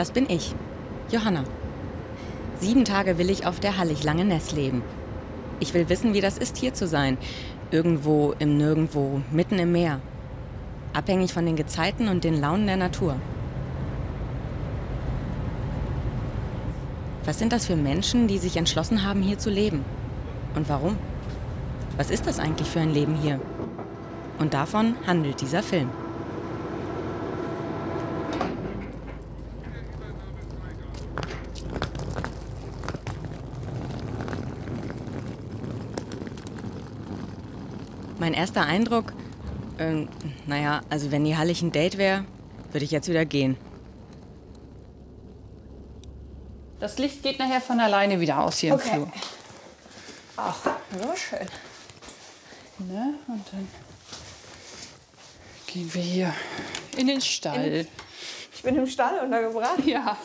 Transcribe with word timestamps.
Das 0.00 0.12
bin 0.12 0.30
ich, 0.30 0.54
Johanna. 1.12 1.44
Sieben 2.58 2.86
Tage 2.86 3.18
will 3.18 3.28
ich 3.28 3.44
auf 3.44 3.60
der 3.60 3.76
Hallig-Lange 3.76 4.24
Ness 4.24 4.50
leben. 4.50 4.80
Ich 5.58 5.74
will 5.74 5.90
wissen, 5.90 6.14
wie 6.14 6.22
das 6.22 6.38
ist, 6.38 6.56
hier 6.56 6.72
zu 6.72 6.86
sein. 6.86 7.18
Irgendwo 7.70 8.32
im 8.38 8.56
Nirgendwo, 8.56 9.20
mitten 9.30 9.58
im 9.58 9.72
Meer. 9.72 10.00
Abhängig 10.94 11.34
von 11.34 11.44
den 11.44 11.54
Gezeiten 11.54 12.08
und 12.08 12.24
den 12.24 12.40
Launen 12.40 12.66
der 12.66 12.78
Natur. 12.78 13.16
Was 17.26 17.38
sind 17.38 17.52
das 17.52 17.66
für 17.66 17.76
Menschen, 17.76 18.26
die 18.26 18.38
sich 18.38 18.56
entschlossen 18.56 19.04
haben, 19.04 19.20
hier 19.20 19.36
zu 19.36 19.50
leben? 19.50 19.84
Und 20.54 20.70
warum? 20.70 20.96
Was 21.98 22.10
ist 22.10 22.26
das 22.26 22.38
eigentlich 22.38 22.70
für 22.70 22.80
ein 22.80 22.94
Leben 22.94 23.16
hier? 23.16 23.38
Und 24.38 24.54
davon 24.54 24.94
handelt 25.06 25.42
dieser 25.42 25.62
Film. 25.62 25.90
Mein 38.30 38.38
erster 38.38 38.64
Eindruck, 38.64 39.12
ähm, 39.80 40.08
naja, 40.46 40.82
also 40.88 41.10
wenn 41.10 41.24
die 41.24 41.36
Hallig 41.36 41.62
ein 41.62 41.72
Date 41.72 41.98
wäre, 41.98 42.24
würde 42.70 42.84
ich 42.84 42.92
jetzt 42.92 43.08
wieder 43.08 43.24
gehen. 43.24 43.56
Das 46.78 46.96
Licht 46.98 47.24
geht 47.24 47.40
nachher 47.40 47.60
von 47.60 47.80
alleine 47.80 48.20
wieder 48.20 48.38
aus 48.38 48.58
hier 48.58 48.74
Okay. 48.74 48.88
im 48.88 48.94
Flur. 48.94 49.12
Ach, 50.36 50.56
so 50.92 51.16
schön. 51.16 51.48
Ne? 52.78 53.14
Und 53.26 53.44
dann 53.50 53.66
gehen 55.66 55.92
wir 55.92 56.02
hier 56.02 56.34
in 56.98 57.08
den 57.08 57.20
Stall. 57.20 57.84
Ich 58.54 58.62
bin 58.62 58.76
im 58.76 58.86
Stall 58.86 59.24
untergebracht. 59.24 59.84
Ja, 59.84 60.16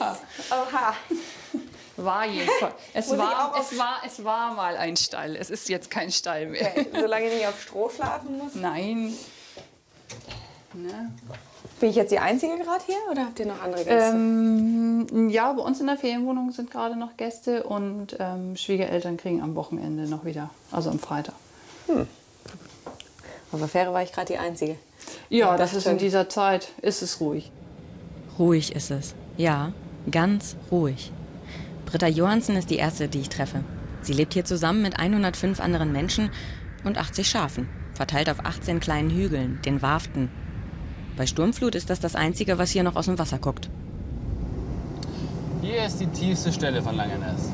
Oha. 0.52 0.94
War 2.06 2.26
jedenfalls. 2.26 2.74
Es 2.94 3.10
war, 3.18 3.54
es, 3.60 3.78
war, 3.78 4.02
es 4.06 4.24
war 4.24 4.54
mal 4.54 4.78
ein 4.78 4.96
Stall. 4.96 5.36
Es 5.36 5.50
ist 5.50 5.68
jetzt 5.70 5.90
kein 5.90 6.12
Stall 6.12 6.48
mehr. 6.48 6.72
Okay, 6.72 6.88
solange 7.00 7.28
ich 7.28 7.34
nicht 7.36 7.48
auf 7.48 7.62
Stroh 7.62 7.90
schlafen 7.90 8.38
muss. 8.38 8.56
Nein. 8.56 9.14
Ne? 10.74 11.12
Bin 11.80 11.90
ich 11.90 11.96
jetzt 11.96 12.12
die 12.12 12.20
Einzige 12.20 12.58
gerade 12.58 12.84
hier 12.86 12.96
oder 13.12 13.26
habt 13.26 13.40
ihr 13.40 13.46
noch 13.46 13.62
andere 13.62 13.84
Gäste? 13.84 14.16
Ähm, 14.16 15.30
ja, 15.30 15.52
bei 15.52 15.62
uns 15.62 15.80
in 15.82 15.88
der 15.88 15.98
Ferienwohnung 15.98 16.52
sind 16.52 16.72
gerade 16.72 16.96
noch 16.96 17.18
Gäste 17.18 17.64
und 17.64 18.16
ähm, 18.20 18.56
Schwiegereltern 18.56 19.18
kriegen 19.18 19.42
am 19.42 19.56
Wochenende 19.56 20.08
noch 20.08 20.24
wieder, 20.26 20.50
also 20.72 20.90
am 20.90 21.00
Freitag. 21.00 21.36
Auf 23.52 23.60
der 23.60 23.68
Fähre 23.68 23.94
war 23.94 24.04
ich 24.04 24.12
gerade 24.12 24.34
die 24.34 24.38
Einzige. 24.40 24.78
Ja, 25.30 25.52
Ja, 25.52 25.58
das 25.58 25.72
das 25.72 25.80
ist 25.80 25.88
in 25.88 25.98
dieser 25.98 26.30
Zeit, 26.30 26.70
ist 26.82 27.02
es 27.02 27.20
ruhig. 27.20 27.52
Ruhig 28.40 28.76
ist 28.76 28.92
es. 28.92 29.14
Ja, 29.38 29.72
ganz 30.12 30.56
ruhig. 30.72 31.12
Britta 31.86 32.08
Johansen 32.08 32.56
ist 32.56 32.70
die 32.70 32.78
erste, 32.78 33.08
die 33.08 33.20
ich 33.20 33.30
treffe. 33.30 33.64
Sie 34.02 34.14
lebt 34.14 34.34
hier 34.34 34.46
zusammen 34.46 34.82
mit 34.82 35.00
105 35.00 35.60
anderen 35.60 35.92
Menschen 35.92 36.30
und 36.84 36.98
80 36.98 37.28
Schafen, 37.28 37.68
verteilt 37.94 38.30
auf 38.30 38.46
18 38.46 38.80
kleinen 38.80 39.10
Hügeln, 39.10 39.60
den 39.66 39.82
Warften. 39.82 40.30
Bei 41.18 41.26
Sturmflut 41.26 41.76
ist 41.76 41.90
das 41.90 42.00
das 42.00 42.16
Einzige, 42.16 42.58
was 42.58 42.72
hier 42.72 42.84
noch 42.84 42.96
aus 42.96 43.06
dem 43.06 43.18
Wasser 43.18 43.38
guckt. 43.38 43.70
Hier 45.62 45.86
ist 45.86 46.00
die 46.00 46.08
tiefste 46.08 46.52
Stelle 46.52 46.82
von 46.82 46.96
Langeness. 46.96 47.50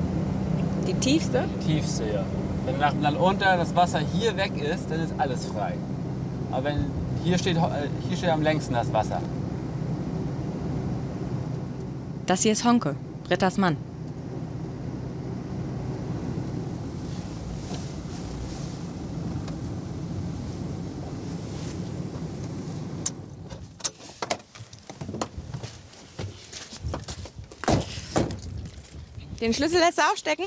Die 0.88 0.94
tiefste? 0.96 1.46
Die 1.62 1.74
tiefste, 1.74 2.04
ja. 2.12 2.26
Wenn 2.66 2.78
nach 2.80 2.94
Land 3.00 3.18
unter 3.18 3.58
das 3.58 3.76
Wasser 3.76 4.00
hier 4.00 4.36
weg 4.36 4.52
ist, 4.58 4.90
dann 4.90 5.00
ist 5.00 5.14
alles 5.18 5.46
frei. 5.46 5.76
Aber 6.52 6.66
wenn 6.66 6.86
hier 7.24 7.38
steht, 7.38 7.58
äh, 7.58 7.88
hier 8.08 8.18
steht 8.18 8.30
am 8.30 8.42
längsten 8.42 8.74
das 8.74 8.92
Wasser. 8.92 9.22
Das 12.26 12.42
hier 12.42 12.52
ist 12.52 12.66
Honke, 12.66 12.96
Brittas 13.24 13.58
Mann. 13.58 13.78
Den 29.42 29.54
Schlüssel 29.56 29.80
lässt 29.80 29.98
du 29.98 30.04
auch 30.04 30.16
stecken? 30.16 30.46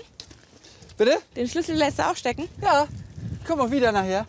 Bitte? 0.97 1.19
Den 1.35 1.49
Schlüssel 1.49 1.75
lässt 1.75 1.99
du 1.99 2.09
auch 2.09 2.17
stecken? 2.17 2.49
Ja. 2.63 2.87
Komm 3.47 3.59
mal 3.59 3.71
wieder 3.71 3.91
nachher. 3.91 4.25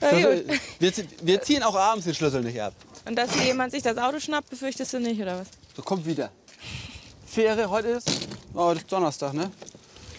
Ja, 0.00 0.08
Schlüssel, 0.10 0.46
wir, 0.78 0.92
wir 1.22 1.42
ziehen 1.42 1.62
auch 1.62 1.74
abends 1.74 2.04
den 2.04 2.14
Schlüssel 2.14 2.42
nicht 2.42 2.60
ab. 2.60 2.74
Und 3.06 3.16
dass 3.16 3.32
hier 3.32 3.46
jemand 3.46 3.72
sich 3.72 3.82
das 3.82 3.96
Auto 3.96 4.20
schnappt, 4.20 4.50
befürchtest 4.50 4.92
du 4.92 5.00
nicht, 5.00 5.20
oder 5.20 5.40
was? 5.40 5.48
So, 5.74 5.82
kommt 5.82 6.04
wieder. 6.04 6.30
Fähre, 7.26 7.70
heute 7.70 7.88
ist, 7.88 8.10
oh, 8.52 8.70
das 8.74 8.82
ist 8.82 8.92
Donnerstag, 8.92 9.32
ne? 9.32 9.50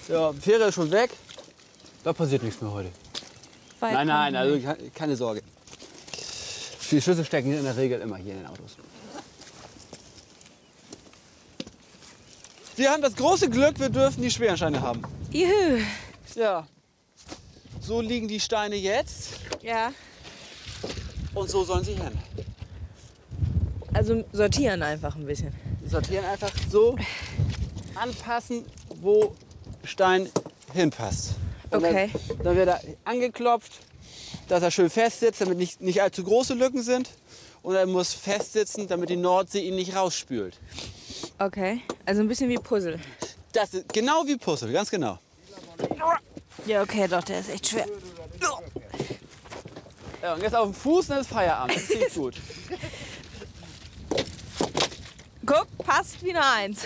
Ja, 0.07 0.33
Fähre 0.33 0.65
ist 0.65 0.75
schon 0.75 0.89
weg. 0.89 1.11
Da 2.03 2.11
passiert 2.11 2.41
nichts 2.41 2.59
mehr 2.59 2.71
heute. 2.71 2.89
Weit 3.79 3.93
Nein, 3.93 4.07
nein, 4.07 4.35
also 4.35 4.59
keine 4.95 5.15
Sorge. 5.15 5.43
Die 6.89 6.99
Schlüssel 6.99 7.23
stecken 7.23 7.53
in 7.53 7.63
der 7.63 7.77
Regel 7.77 8.01
immer 8.01 8.17
hier 8.17 8.33
in 8.33 8.39
den 8.39 8.47
Autos. 8.47 8.77
Wir 12.79 12.91
haben 12.91 13.01
das 13.01 13.13
große 13.17 13.49
Glück, 13.49 13.77
wir 13.77 13.89
dürfen 13.89 14.21
die 14.23 14.31
schweren 14.31 14.55
Steine 14.55 14.81
haben. 14.81 15.01
Juhu. 15.31 15.81
Ja. 16.35 16.65
So 17.81 17.99
liegen 17.99 18.29
die 18.29 18.39
Steine 18.39 18.77
jetzt 18.77 19.31
Ja, 19.61 19.91
und 21.33 21.49
so 21.49 21.65
sollen 21.65 21.83
sie 21.83 21.95
hin. 21.95 22.17
also 23.93 24.23
sortieren 24.31 24.81
einfach 24.81 25.13
ein 25.17 25.25
bisschen. 25.25 25.53
Sortieren 25.85 26.23
einfach 26.23 26.51
so 26.71 26.95
anpassen, 27.95 28.63
wo 29.01 29.35
Stein 29.83 30.29
hinpasst. 30.73 31.31
Und 31.71 31.83
Okay. 31.83 32.09
Dann, 32.29 32.43
dann 32.43 32.55
wird 32.55 32.69
er 32.69 32.81
angeklopft, 33.03 33.73
dass 34.47 34.63
er 34.63 34.71
schön 34.71 34.89
fest 34.89 35.19
sitzt, 35.19 35.41
damit 35.41 35.57
nicht, 35.57 35.81
nicht 35.81 36.01
allzu 36.01 36.23
große 36.23 36.53
Lücken 36.53 36.81
sind. 36.81 37.09
Und 37.61 37.75
er 37.75 37.85
muss 37.85 38.13
fest 38.13 38.53
sitzen, 38.53 38.87
damit 38.87 39.09
die 39.09 39.17
Nordsee 39.17 39.67
ihn 39.67 39.75
nicht 39.75 39.97
rausspült. 39.97 40.57
Okay, 41.39 41.81
also 42.05 42.21
ein 42.21 42.27
bisschen 42.27 42.49
wie 42.49 42.57
Puzzle. 42.57 42.99
Das 43.53 43.73
ist 43.73 43.87
genau 43.93 44.25
wie 44.27 44.35
Puzzle, 44.35 44.71
ganz 44.73 44.89
genau. 44.91 45.17
Ja, 46.65 46.81
okay, 46.81 47.07
doch, 47.07 47.23
der 47.23 47.39
ist 47.39 47.49
echt 47.49 47.69
schwer. 47.69 47.85
Ja, 50.21 50.33
und 50.33 50.43
jetzt 50.43 50.53
auf 50.53 50.65
dem 50.65 50.73
Fuß, 50.73 51.07
dann 51.07 51.21
ist 51.21 51.29
Feierabend. 51.29 51.77
Das 51.77 51.87
klingt 51.87 52.13
gut. 52.13 52.35
Guck, 55.45 55.77
passt 55.77 56.21
wie 56.21 56.31
eine 56.31 56.45
Eins. 56.45 56.83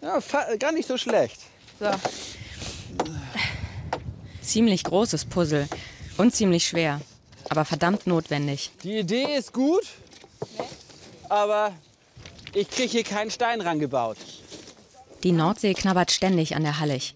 Ja, 0.00 0.20
gar 0.56 0.70
nicht 0.70 0.86
so 0.86 0.96
schlecht. 0.96 1.40
So. 1.80 1.90
Ziemlich 4.40 4.84
großes 4.84 5.24
Puzzle 5.24 5.68
und 6.16 6.34
ziemlich 6.34 6.66
schwer, 6.66 7.00
aber 7.50 7.64
verdammt 7.64 8.06
notwendig. 8.06 8.70
Die 8.84 8.98
Idee 8.98 9.36
ist 9.36 9.52
gut, 9.52 9.84
aber 11.28 11.72
ich 12.54 12.70
kriege 12.70 12.88
hier 12.88 13.04
keinen 13.04 13.30
Stein 13.30 13.60
rangebaut. 13.60 14.16
Die 15.22 15.32
Nordsee 15.32 15.74
knabbert 15.74 16.10
ständig 16.12 16.54
an 16.54 16.62
der 16.62 16.78
Hallig. 16.80 17.14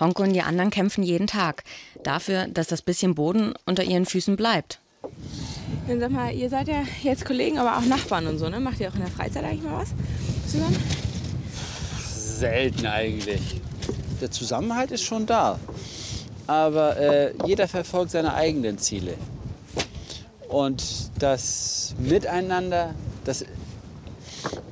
Honko 0.00 0.22
und 0.24 0.32
die 0.32 0.42
anderen 0.42 0.70
kämpfen 0.70 1.02
jeden 1.02 1.26
Tag 1.26 1.64
dafür, 2.02 2.46
dass 2.48 2.66
das 2.66 2.82
bisschen 2.82 3.14
Boden 3.14 3.54
unter 3.64 3.82
ihren 3.82 4.06
Füßen 4.06 4.36
bleibt. 4.36 4.80
Dann 5.88 6.00
sag 6.00 6.10
mal, 6.10 6.34
ihr 6.34 6.50
seid 6.50 6.68
ja 6.68 6.82
jetzt 7.02 7.24
Kollegen, 7.24 7.58
aber 7.58 7.78
auch 7.78 7.88
Nachbarn 7.88 8.26
und 8.26 8.38
so, 8.38 8.48
ne? 8.48 8.60
Macht 8.60 8.80
ihr 8.80 8.88
auch 8.88 8.94
in 8.94 9.00
der 9.00 9.10
Freizeit 9.10 9.44
eigentlich 9.44 9.62
mal 9.62 9.82
was 9.82 9.94
zusammen? 10.50 10.76
Selten 11.98 12.86
eigentlich. 12.86 13.60
Der 14.20 14.30
Zusammenhalt 14.30 14.90
ist 14.90 15.04
schon 15.04 15.26
da. 15.26 15.58
Aber 16.46 16.96
äh, 16.96 17.34
jeder 17.46 17.68
verfolgt 17.68 18.10
seine 18.10 18.34
eigenen 18.34 18.78
Ziele. 18.78 19.14
Und 20.48 21.10
das 21.18 21.94
Miteinander, 21.98 22.94
dass 23.24 23.44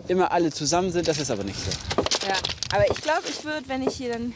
immer 0.09 0.31
alle 0.33 0.51
zusammen 0.51 0.91
sind, 0.93 1.09
das 1.09 1.19
ist 1.19 1.31
aber 1.31 1.45
nicht 1.45 1.59
so. 1.59 1.71
Ja, 2.27 2.35
aber 2.73 2.91
ich 2.91 3.01
glaube, 3.01 3.23
ich 3.29 3.45
würde, 3.45 3.69
wenn 3.69 3.83
ich 3.87 3.95
hier 3.95 4.13
dann 4.13 4.33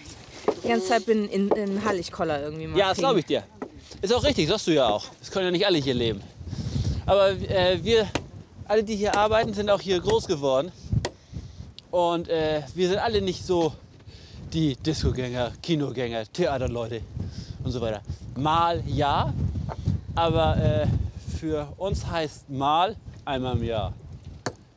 die 0.63 0.69
ganze 0.69 0.89
Zeit 0.89 1.07
bin, 1.07 1.29
in, 1.29 1.49
in 1.51 1.85
Halligkoller 1.85 2.43
irgendwie 2.43 2.67
mal 2.67 2.79
Ja, 2.79 2.89
das 2.91 2.99
glaube 2.99 3.21
ich 3.21 3.27
dir. 3.27 3.43
Ist 4.01 4.13
auch 4.13 4.23
richtig, 4.25 4.49
sagst 4.49 4.67
du 4.67 4.73
ja 4.73 4.89
auch. 4.89 5.07
Das 5.21 5.31
können 5.31 5.47
ja 5.47 5.51
nicht 5.51 5.67
alle 5.67 5.79
hier 5.79 5.95
leben. 5.95 6.23
Aber 7.07 7.31
äh, 7.31 7.83
wir, 7.83 8.07
alle, 8.67 8.85
die 8.85 8.97
hier 8.97 9.17
arbeiten, 9.17 9.55
sind 9.55 9.71
auch 9.71 9.81
hier 9.81 9.99
groß 10.01 10.27
geworden. 10.27 10.71
Und 11.91 12.29
äh, 12.29 12.63
wir 12.75 12.89
sind 12.89 12.99
alle 12.99 13.23
nicht 13.23 13.45
so 13.45 13.73
die 14.53 14.77
Discogänger, 14.77 15.53
Kinogänger, 15.63 16.25
Theaterleute 16.33 17.01
und 17.65 17.71
so 17.71 17.81
weiter. 17.81 18.03
Mal 18.37 18.83
ja, 18.87 19.33
aber 20.15 20.57
äh, 20.57 20.87
für 21.39 21.73
uns 21.77 22.07
heißt 22.07 22.51
mal 22.51 22.97
einmal 23.25 23.57
im 23.57 23.65
Jahr. 23.65 23.93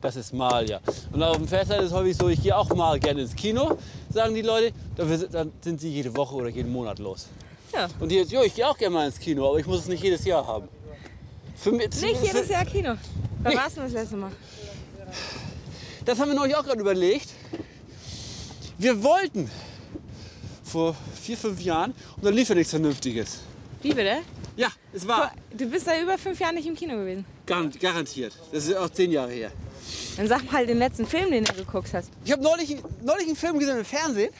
Das 0.02 0.16
ist 0.16 0.34
mal 0.34 0.68
ja. 0.68 0.80
Und 1.12 1.22
auf 1.22 1.36
dem 1.36 1.46
Festland 1.48 1.80
ist 1.82 1.88
es 1.88 1.92
häufig 1.94 2.16
so, 2.16 2.28
ich 2.28 2.42
gehe 2.42 2.56
auch 2.56 2.68
mal 2.74 2.98
gerne 2.98 3.22
ins 3.22 3.34
Kino, 3.36 3.78
sagen 4.12 4.34
die 4.34 4.42
Leute. 4.42 4.74
Dafür 4.96 5.16
Dann 5.28 5.52
sind 5.62 5.80
sie 5.80 5.88
jede 5.90 6.14
Woche 6.16 6.34
oder 6.34 6.48
jeden 6.48 6.70
Monat 6.72 6.98
los. 6.98 7.28
Ja. 7.72 7.88
Und 8.00 8.08
die 8.10 8.16
jetzt, 8.16 8.32
jo, 8.32 8.42
ich 8.42 8.54
gehe 8.54 8.68
auch 8.68 8.76
gerne 8.76 8.92
mal 8.94 9.06
ins 9.06 9.18
Kino, 9.18 9.48
aber 9.48 9.58
ich 9.60 9.66
muss 9.66 9.78
es 9.80 9.86
nicht 9.88 10.02
jedes 10.02 10.24
Jahr 10.24 10.46
haben. 10.46 10.68
Für 11.56 11.70
mich, 11.72 11.88
Nicht 11.88 12.22
jedes 12.22 12.46
für, 12.48 12.52
Jahr 12.52 12.64
Kino. 12.64 12.94
Wann 13.42 13.54
warst 13.56 13.76
du 13.76 13.80
das 13.82 13.92
letzte 13.92 14.16
Mal? 14.16 14.32
das 16.04 16.18
haben 16.18 16.28
wir 16.28 16.34
neulich 16.34 16.56
auch 16.56 16.64
gerade 16.64 16.80
überlegt. 16.80 17.28
Wir 18.78 19.00
wollten 19.04 19.48
vor 20.64 20.96
vier, 21.22 21.36
fünf 21.36 21.60
Jahren 21.60 21.92
und 22.16 22.24
dann 22.24 22.34
lief 22.34 22.48
ja 22.48 22.54
nichts 22.56 22.70
Vernünftiges. 22.70 23.38
Wie 23.82 23.90
bitte? 23.94 24.18
Ja, 24.56 24.68
es 24.92 25.06
war 25.06 25.32
Du 25.56 25.66
bist 25.66 25.86
da 25.86 25.92
über 26.00 26.18
fünf 26.18 26.40
Jahre 26.40 26.54
nicht 26.54 26.66
im 26.66 26.74
Kino 26.74 26.94
gewesen. 26.96 27.24
gar- 27.46 27.68
garantiert. 27.68 28.32
Das 28.52 28.66
ist 28.66 28.76
auch 28.76 28.90
zehn 28.90 29.12
Jahre 29.12 29.30
her. 29.30 29.52
Dann 30.16 30.28
sag 30.28 30.50
mal 30.52 30.66
den 30.66 30.78
letzten 30.78 31.06
Film, 31.06 31.30
den 31.30 31.44
du 31.44 31.54
geguckt 31.54 31.92
hast. 31.94 32.10
Ich 32.24 32.32
habe 32.32 32.42
neulich, 32.42 32.76
neulich 33.02 33.26
einen 33.26 33.36
Film 33.36 33.58
gesehen 33.58 33.78
im 33.78 33.84
Fernsehen. 33.84 34.32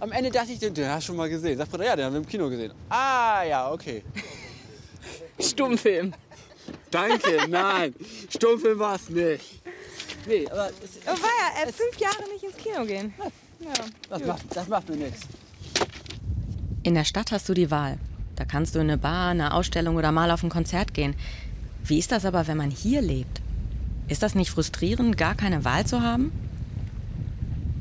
Am 0.00 0.12
Ende 0.12 0.30
dachte 0.30 0.52
ich, 0.52 0.58
den, 0.58 0.74
den 0.74 0.88
hast 0.88 1.04
du 1.04 1.06
schon 1.08 1.16
mal 1.16 1.28
gesehen. 1.28 1.56
Sag 1.56 1.70
Bruder, 1.70 1.86
ja, 1.86 1.96
den 1.96 2.04
haben 2.06 2.12
wir 2.12 2.20
im 2.20 2.26
Kino 2.26 2.48
gesehen. 2.50 2.72
Ah, 2.88 3.42
ja, 3.44 3.70
okay. 3.72 4.02
Stummfilm. 5.40 6.12
Danke, 6.90 7.44
nein. 7.48 7.94
Stummfilm 8.28 8.78
war 8.78 8.96
es 8.96 9.08
nicht. 9.08 9.62
Nee, 10.26 10.46
aber 10.50 10.68
es, 10.68 10.90
Oh, 11.06 11.10
war 11.10 11.16
ja, 11.16 11.68
äh, 11.68 11.72
fünf 11.72 11.98
Jahre 11.98 12.22
nicht 12.32 12.44
ins 12.44 12.56
Kino 12.56 12.84
gehen. 12.84 13.14
Ja. 13.60 13.70
das, 14.10 14.24
macht, 14.24 14.42
das 14.56 14.68
macht 14.68 14.88
mir 14.88 14.96
nichts. 14.96 15.20
In 16.82 16.94
der 16.94 17.04
Stadt 17.04 17.32
hast 17.32 17.48
du 17.48 17.54
die 17.54 17.70
Wahl. 17.70 17.98
Da 18.36 18.44
kannst 18.44 18.74
du 18.74 18.80
in 18.80 18.90
eine 18.90 18.98
Bar, 18.98 19.30
eine 19.30 19.54
Ausstellung 19.54 19.96
oder 19.96 20.12
mal 20.12 20.30
auf 20.30 20.42
ein 20.42 20.50
Konzert 20.50 20.92
gehen. 20.92 21.14
Wie 21.84 21.98
ist 21.98 22.12
das 22.12 22.24
aber, 22.24 22.46
wenn 22.46 22.56
man 22.56 22.70
hier 22.70 23.00
lebt? 23.00 23.40
Ist 24.08 24.22
das 24.22 24.34
nicht 24.34 24.50
frustrierend, 24.50 25.16
gar 25.16 25.34
keine 25.34 25.64
Wahl 25.64 25.86
zu 25.86 26.02
haben? 26.02 26.32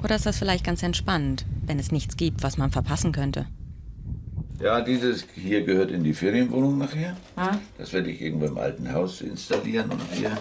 Oder 0.03 0.15
ist 0.15 0.25
das 0.25 0.37
vielleicht 0.37 0.65
ganz 0.65 0.83
entspannt, 0.83 1.45
wenn 1.65 1.79
es 1.79 1.91
nichts 1.91 2.17
gibt, 2.17 2.43
was 2.43 2.57
man 2.57 2.71
verpassen 2.71 3.11
könnte? 3.11 3.45
Ja, 4.59 4.81
dieses 4.81 5.25
hier 5.33 5.63
gehört 5.63 5.91
in 5.91 6.03
die 6.03 6.13
Ferienwohnung 6.13 6.77
nachher. 6.77 7.17
Das 7.77 7.91
werde 7.91 8.09
ich 8.11 8.21
irgendwo 8.21 8.45
im 8.45 8.57
alten 8.57 8.93
Haus 8.93 9.21
installieren 9.21 9.91
und 9.91 10.01
hier, 10.13 10.37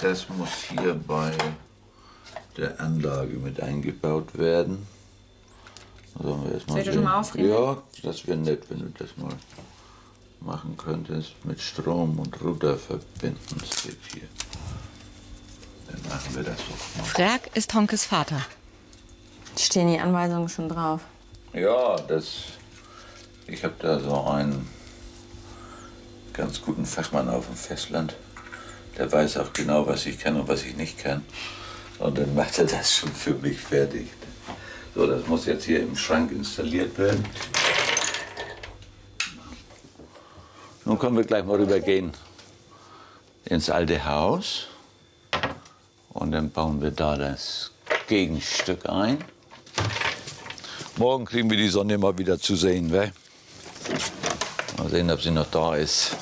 das 0.00 0.28
muss 0.28 0.48
hier 0.70 0.94
bei 0.94 1.32
der 2.56 2.80
Anlage 2.80 3.36
mit 3.36 3.60
eingebaut 3.60 4.36
werden. 4.36 4.86
Sollen 6.20 6.44
wir 6.44 6.52
erstmal 6.54 6.74
Soll 6.74 6.78
ich 6.80 6.86
das 6.86 6.94
schon 6.94 7.04
mal 7.04 7.18
aufnehmen? 7.18 7.48
Ja, 7.50 7.82
das 8.02 8.26
wäre 8.26 8.38
nett, 8.38 8.62
wenn 8.70 8.78
du 8.80 8.88
das 8.98 9.16
mal 9.16 9.34
machen 10.40 10.76
könntest. 10.76 11.34
Mit 11.44 11.60
Strom 11.60 12.18
und 12.18 12.40
Ruder 12.40 12.76
verbinden 12.76 13.60
steht 13.64 13.98
hier. 14.12 14.28
Dann 15.94 16.10
machen 16.10 16.34
wir 16.34 16.42
das 16.42 16.56
doch 16.56 16.98
mal. 16.98 17.04
Frerk 17.04 17.50
ist 17.54 17.72
Honkes 17.74 18.04
Vater. 18.04 18.40
Stehen 19.56 19.92
die 19.92 19.98
Anweisungen 19.98 20.48
schon 20.48 20.68
drauf? 20.68 21.00
Ja, 21.52 21.96
das. 21.96 22.44
Ich 23.46 23.62
habe 23.62 23.74
da 23.78 24.00
so 24.00 24.22
einen 24.24 24.68
ganz 26.32 26.60
guten 26.60 26.84
Fachmann 26.84 27.28
auf 27.28 27.46
dem 27.46 27.54
Festland. 27.54 28.16
Der 28.98 29.10
weiß 29.10 29.36
auch 29.36 29.52
genau, 29.52 29.86
was 29.86 30.06
ich 30.06 30.18
kann 30.18 30.40
und 30.40 30.48
was 30.48 30.64
ich 30.64 30.76
nicht 30.76 30.98
kann. 30.98 31.24
Und 31.98 32.18
dann 32.18 32.34
macht 32.34 32.58
er 32.58 32.64
das 32.64 32.92
schon 32.92 33.12
für 33.12 33.34
mich 33.34 33.60
fertig. 33.60 34.08
So, 34.94 35.06
das 35.06 35.26
muss 35.26 35.46
jetzt 35.46 35.64
hier 35.64 35.80
im 35.80 35.96
Schrank 35.96 36.32
installiert 36.32 36.96
werden. 36.98 37.24
Nun 40.84 40.98
können 40.98 41.16
wir 41.16 41.24
gleich 41.24 41.44
mal 41.44 41.56
rübergehen 41.56 42.12
ins 43.44 43.70
alte 43.70 44.04
Haus. 44.04 44.68
Und 46.14 46.30
dann 46.30 46.50
bauen 46.50 46.80
wir 46.80 46.92
da 46.92 47.16
das 47.16 47.72
Gegenstück 48.06 48.88
ein. 48.88 49.18
Morgen 50.96 51.24
kriegen 51.24 51.50
wir 51.50 51.56
die 51.56 51.68
Sonne 51.68 51.98
mal 51.98 52.16
wieder 52.16 52.38
zu 52.38 52.54
sehen, 52.54 52.92
wa? 52.92 53.06
Mal 54.78 54.88
sehen, 54.90 55.10
ob 55.10 55.20
sie 55.20 55.32
noch 55.32 55.50
da 55.50 55.74
ist. 55.74 56.16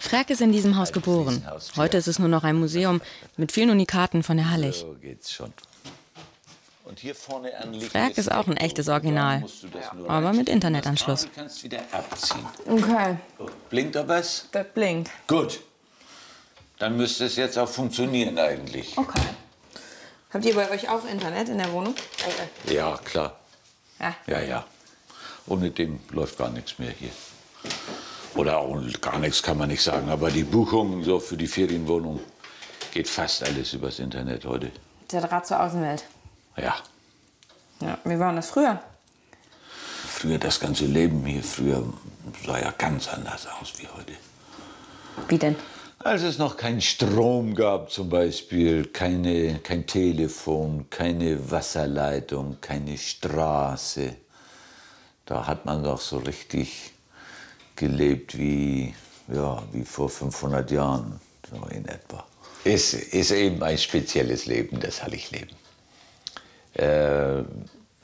Frerk 0.00 0.30
ist 0.30 0.40
in 0.40 0.50
diesem 0.50 0.76
Haus 0.76 0.92
geboren. 0.92 1.46
Heute 1.76 1.96
ist 1.96 2.08
es 2.08 2.18
nur 2.18 2.28
noch 2.28 2.42
ein 2.42 2.56
Museum 2.56 3.00
mit 3.36 3.52
vielen 3.52 3.70
Unikaten 3.70 4.24
von 4.24 4.36
der 4.36 4.50
Hallig. 4.50 4.78
So 4.78 4.96
geht's 5.00 5.32
schon. 5.32 5.52
Und 6.84 6.98
hier 6.98 7.14
vorne 7.14 7.52
liegt 7.70 7.92
Frerk 7.92 8.18
ist 8.18 8.32
auch 8.32 8.48
ein 8.48 8.56
echtes 8.56 8.88
Original. 8.88 9.44
Aber 10.08 10.32
mit. 10.32 10.48
Internetanschluss. 10.48 11.28
Kannst 11.36 11.62
wieder 11.62 11.78
abziehen. 11.92 12.44
Okay, 12.66 13.16
Blinkt 13.68 13.94
da 13.94 14.08
was? 14.08 14.48
das 14.50 14.66
blinkt. 14.74 15.08
Gut. 15.28 15.60
Dann 16.80 16.96
müsste 16.96 17.26
es 17.26 17.36
jetzt 17.36 17.58
auch 17.58 17.68
funktionieren 17.68 18.38
eigentlich. 18.38 18.96
Okay. 18.96 19.20
Habt 20.32 20.44
ihr 20.46 20.54
bei 20.54 20.70
euch 20.70 20.88
auch 20.88 21.04
Internet 21.04 21.50
in 21.50 21.58
der 21.58 21.70
Wohnung? 21.72 21.94
Ja, 22.66 22.96
klar. 23.04 23.38
Ja. 23.98 24.16
Ja, 24.26 24.40
ja. 24.40 24.64
Ohne 25.46 25.70
dem 25.70 26.00
läuft 26.10 26.38
gar 26.38 26.48
nichts 26.48 26.78
mehr 26.78 26.90
hier. 26.90 27.10
Oder 28.34 28.58
auch 28.58 28.80
gar 29.02 29.18
nichts 29.18 29.42
kann 29.42 29.58
man 29.58 29.68
nicht 29.68 29.82
sagen. 29.82 30.08
Aber 30.08 30.30
die 30.30 30.44
Buchung 30.44 31.04
so 31.04 31.20
für 31.20 31.36
die 31.36 31.48
Ferienwohnung 31.48 32.18
geht 32.92 33.08
fast 33.08 33.42
alles 33.42 33.74
übers 33.74 33.98
Internet 33.98 34.46
heute. 34.46 34.72
Der 35.12 35.20
Draht 35.20 35.46
zur 35.46 35.60
Außenwelt. 35.62 36.04
Ja. 36.56 36.76
Ja, 37.80 37.98
wie 38.04 38.18
war 38.18 38.32
das 38.32 38.48
früher? 38.48 38.82
Früher 40.08 40.38
das 40.38 40.58
ganze 40.58 40.86
Leben 40.86 41.26
hier, 41.26 41.42
früher 41.42 41.84
sah 42.46 42.58
ja 42.58 42.70
ganz 42.78 43.08
anders 43.08 43.46
aus 43.60 43.74
wie 43.76 43.88
heute. 43.88 44.14
Wie 45.28 45.38
denn? 45.38 45.56
Als 46.02 46.22
es 46.22 46.38
noch 46.38 46.56
keinen 46.56 46.80
Strom 46.80 47.54
gab 47.54 47.90
zum 47.90 48.08
Beispiel, 48.08 48.86
keine, 48.86 49.58
kein 49.58 49.86
Telefon, 49.86 50.86
keine 50.88 51.50
Wasserleitung, 51.50 52.56
keine 52.62 52.96
Straße, 52.96 54.16
da 55.26 55.46
hat 55.46 55.66
man 55.66 55.84
doch 55.84 56.00
so 56.00 56.16
richtig 56.16 56.92
gelebt 57.76 58.38
wie, 58.38 58.94
ja, 59.28 59.62
wie 59.72 59.84
vor 59.84 60.08
500 60.08 60.70
Jahren, 60.70 61.20
so 61.50 61.66
in 61.66 61.84
etwa. 61.84 62.26
Es 62.64 62.94
ist 62.94 63.32
eben 63.32 63.62
ein 63.62 63.76
spezielles 63.76 64.46
Leben, 64.46 64.80
das 64.80 65.02
Hallig-Leben. 65.02 65.54
Äh, 66.76 67.42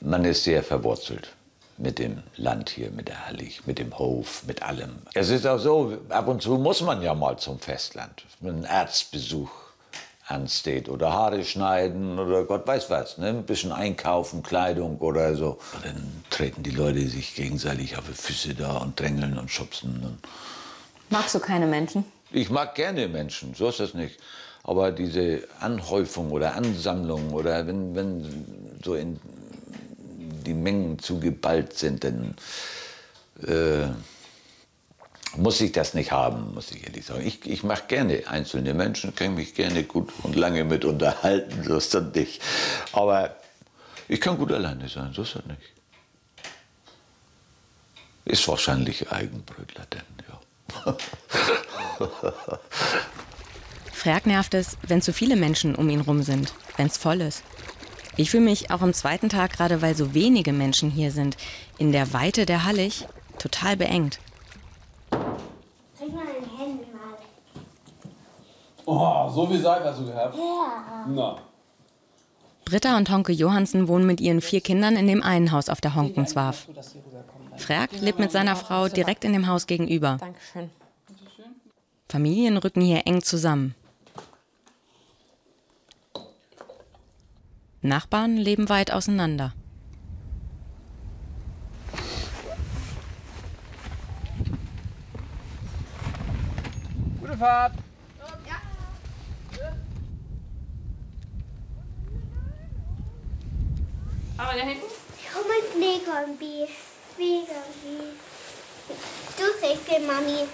man 0.01 0.23
ist 0.23 0.43
sehr 0.43 0.61
verwurzelt 0.61 1.35
mit 1.77 1.99
dem 1.99 2.23
Land 2.35 2.69
hier, 2.69 2.91
mit 2.91 3.07
der 3.07 3.27
Hallig, 3.27 3.65
mit 3.65 3.79
dem 3.79 3.97
Hof, 3.97 4.43
mit 4.47 4.63
allem. 4.63 4.97
Es 5.13 5.29
ist 5.29 5.45
auch 5.45 5.59
so, 5.59 5.97
ab 6.09 6.27
und 6.27 6.41
zu 6.41 6.57
muss 6.57 6.81
man 6.81 7.01
ja 7.01 7.13
mal 7.13 7.37
zum 7.37 7.59
Festland, 7.59 8.25
wenn 8.41 8.59
ein 8.59 8.65
Arztbesuch 8.65 9.49
ansteht 10.27 10.89
oder 10.89 11.13
Haare 11.13 11.45
schneiden 11.45 12.19
oder 12.19 12.43
Gott 12.43 12.67
weiß 12.67 12.89
was, 12.89 13.17
ne? 13.17 13.29
ein 13.29 13.45
bisschen 13.45 13.71
einkaufen, 13.71 14.43
Kleidung 14.43 14.97
oder 14.97 15.35
so. 15.35 15.57
Dann 15.83 16.23
treten 16.29 16.63
die 16.63 16.71
Leute 16.71 17.07
sich 17.07 17.35
gegenseitig 17.35 17.97
auf 17.97 18.05
die 18.07 18.13
Füße 18.13 18.53
da 18.55 18.77
und 18.77 18.99
drängeln 18.99 19.37
und 19.37 19.49
schubsen. 19.49 20.01
Und 20.03 20.19
Magst 21.09 21.35
du 21.35 21.39
keine 21.39 21.65
Menschen? 21.65 22.03
ich 22.31 22.49
mag 22.49 22.75
gerne 22.75 23.07
Menschen, 23.07 23.53
so 23.53 23.69
ist 23.69 23.79
das 23.79 23.93
nicht. 23.93 24.19
Aber 24.63 24.91
diese 24.91 25.43
Anhäufung 25.61 26.31
oder 26.31 26.55
Ansammlung 26.55 27.31
oder 27.31 27.65
wenn, 27.65 27.95
wenn 27.95 28.75
so 28.83 28.95
in 28.95 29.17
die 30.47 30.53
Mengen 30.53 30.97
zu 30.97 31.19
geballt 31.19 31.73
sind, 31.77 32.03
dann 32.03 32.35
äh, 33.45 33.87
muss 35.35 35.61
ich 35.61 35.71
das 35.73 35.93
nicht 35.93 36.11
haben, 36.11 36.53
muss 36.53 36.71
ich 36.71 36.85
ehrlich 36.85 37.05
sagen. 37.05 37.25
Ich, 37.25 37.45
ich 37.45 37.63
mache 37.63 37.83
gerne 37.87 38.23
einzelne 38.27 38.73
Menschen, 38.73 39.13
kann 39.13 39.35
mich 39.35 39.53
gerne 39.53 39.83
gut 39.83 40.11
und 40.23 40.35
lange 40.35 40.63
mit 40.63 40.85
unterhalten, 40.85 41.63
so 41.63 41.77
ist 41.77 41.93
das 41.93 42.15
nicht. 42.15 42.41
Aber 42.93 43.35
ich 44.07 44.21
kann 44.21 44.37
gut 44.37 44.51
alleine 44.51 44.87
sein, 44.87 45.11
so 45.13 45.21
ist 45.23 45.35
das 45.35 45.45
nicht. 45.45 45.61
Ist 48.25 48.47
wahrscheinlich 48.47 49.11
Eigenbrötler 49.11 49.85
denn, 49.91 50.01
ja. 50.27 50.97
Frerk 53.93 54.25
nervt 54.25 54.53
es, 54.53 54.77
wenn 54.83 55.01
zu 55.01 55.11
viele 55.11 55.35
Menschen 55.35 55.75
um 55.75 55.89
ihn 55.89 56.01
rum 56.01 56.23
sind, 56.23 56.53
wenn 56.77 56.87
es 56.87 56.97
voll 56.97 57.21
ist. 57.21 57.43
Ich 58.19 58.31
fühle 58.31 58.43
mich 58.43 58.71
auch 58.71 58.81
am 58.81 58.93
zweiten 58.93 59.29
Tag, 59.29 59.53
gerade 59.53 59.83
weil 59.83 59.95
so 59.95 60.15
wenige 60.15 60.51
Menschen 60.51 60.89
hier 60.89 61.11
sind, 61.11 61.37
in 61.77 61.91
der 61.91 62.13
Weite 62.13 62.47
der 62.47 62.65
Hallig 62.65 63.05
total 63.37 63.77
beengt. 63.77 64.19
Zeig 65.11 66.11
mal 66.11 66.25
deine 66.25 66.57
Hände 66.57 66.83
mal. 66.91 67.17
Oh, 68.85 69.29
so 69.29 69.45
viel 69.45 69.61
Seife 69.61 69.85
hast 69.85 69.99
du 69.99 70.05
gehabt? 70.05 70.35
Ja. 70.35 71.05
Na. 71.07 71.37
Britta 72.65 72.97
und 72.97 73.09
Honke 73.09 73.31
Johansen 73.31 73.87
wohnen 73.87 74.07
mit 74.07 74.19
ihren 74.19 74.41
vier 74.41 74.61
Kindern 74.61 74.97
in 74.97 75.07
dem 75.07 75.21
einen 75.21 75.51
Haus 75.51 75.69
auf 75.69 75.79
der 75.79 75.93
Honkenswarf. 75.93 76.67
Frerk 77.55 77.91
lebt 78.01 78.19
mit 78.19 78.31
seiner 78.31 78.55
Frau 78.55 78.89
direkt 78.89 79.25
in 79.25 79.33
dem 79.33 79.47
Haus 79.47 79.67
gegenüber. 79.67 80.17
Dankeschön. 80.19 80.69
Familien 82.09 82.57
rücken 82.57 82.81
hier 82.81 83.05
eng 83.05 83.21
zusammen. 83.21 83.75
Nachbarn 87.81 88.37
leben 88.37 88.69
weit 88.69 88.91
auseinander. 88.91 89.53
Gute 97.21 97.37
Fahrt. 97.37 97.73
Ich 104.57 105.35
hol 105.35 105.43
mein 105.47 105.71
Schneekombi. 105.71 106.67
Schneekombi. 107.15 108.13
Du 109.37 109.43
kriegst 109.59 109.91
den, 109.91 110.07
Mami. 110.07 110.47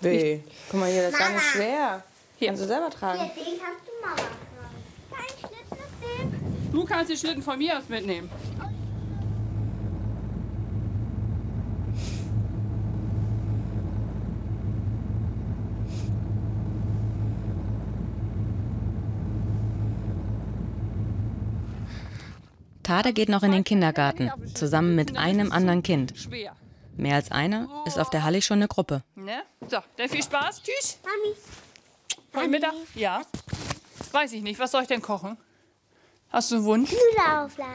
Weh. 0.00 0.40
Guck 0.70 0.80
mal 0.80 0.90
hier, 0.90 1.02
das 1.02 1.12
ist 1.12 1.18
gar 1.18 1.30
nicht 1.30 1.42
schwer. 1.42 2.02
Hier. 2.36 2.48
Kannst 2.48 2.62
du 2.62 2.66
selber 2.66 2.88
Hier, 2.88 2.98
tragen. 2.98 3.18
den 3.18 3.58
kannst 3.58 3.86
du 3.86 3.92
Mama 4.02 4.16
tragen. 4.16 4.35
Du 6.76 6.84
kannst 6.84 7.10
die 7.10 7.16
Schlitten 7.16 7.42
von 7.42 7.56
mir 7.56 7.78
aus 7.78 7.88
mitnehmen. 7.88 8.28
Tade 22.82 23.14
geht 23.14 23.30
noch 23.30 23.42
in 23.42 23.52
den 23.52 23.64
Kindergarten, 23.64 24.30
zusammen 24.52 24.94
mit 24.94 25.16
einem 25.16 25.52
anderen 25.52 25.82
Kind. 25.82 26.12
Schwer. 26.14 26.54
Mehr 26.98 27.14
als 27.14 27.32
eine 27.32 27.70
ist 27.86 27.98
auf 27.98 28.10
der 28.10 28.22
Hallig 28.22 28.44
schon 28.44 28.58
eine 28.58 28.68
Gruppe. 28.68 29.02
Ne? 29.14 29.44
So, 29.62 29.78
dann 29.96 30.10
viel 30.10 30.22
Spaß. 30.22 30.62
Tschüss. 30.62 30.98
Mami. 31.02 31.36
Heute 32.34 32.50
Mittag? 32.50 32.74
Ja. 32.94 33.22
Weiß 34.12 34.34
ich 34.34 34.42
nicht. 34.42 34.60
Was 34.60 34.72
soll 34.72 34.82
ich 34.82 34.88
denn 34.88 35.00
kochen? 35.00 35.38
Hast 36.30 36.50
du 36.50 36.56
einen 36.56 36.64
Wunsch? 36.64 36.90
Nudelauflauf. 36.90 37.68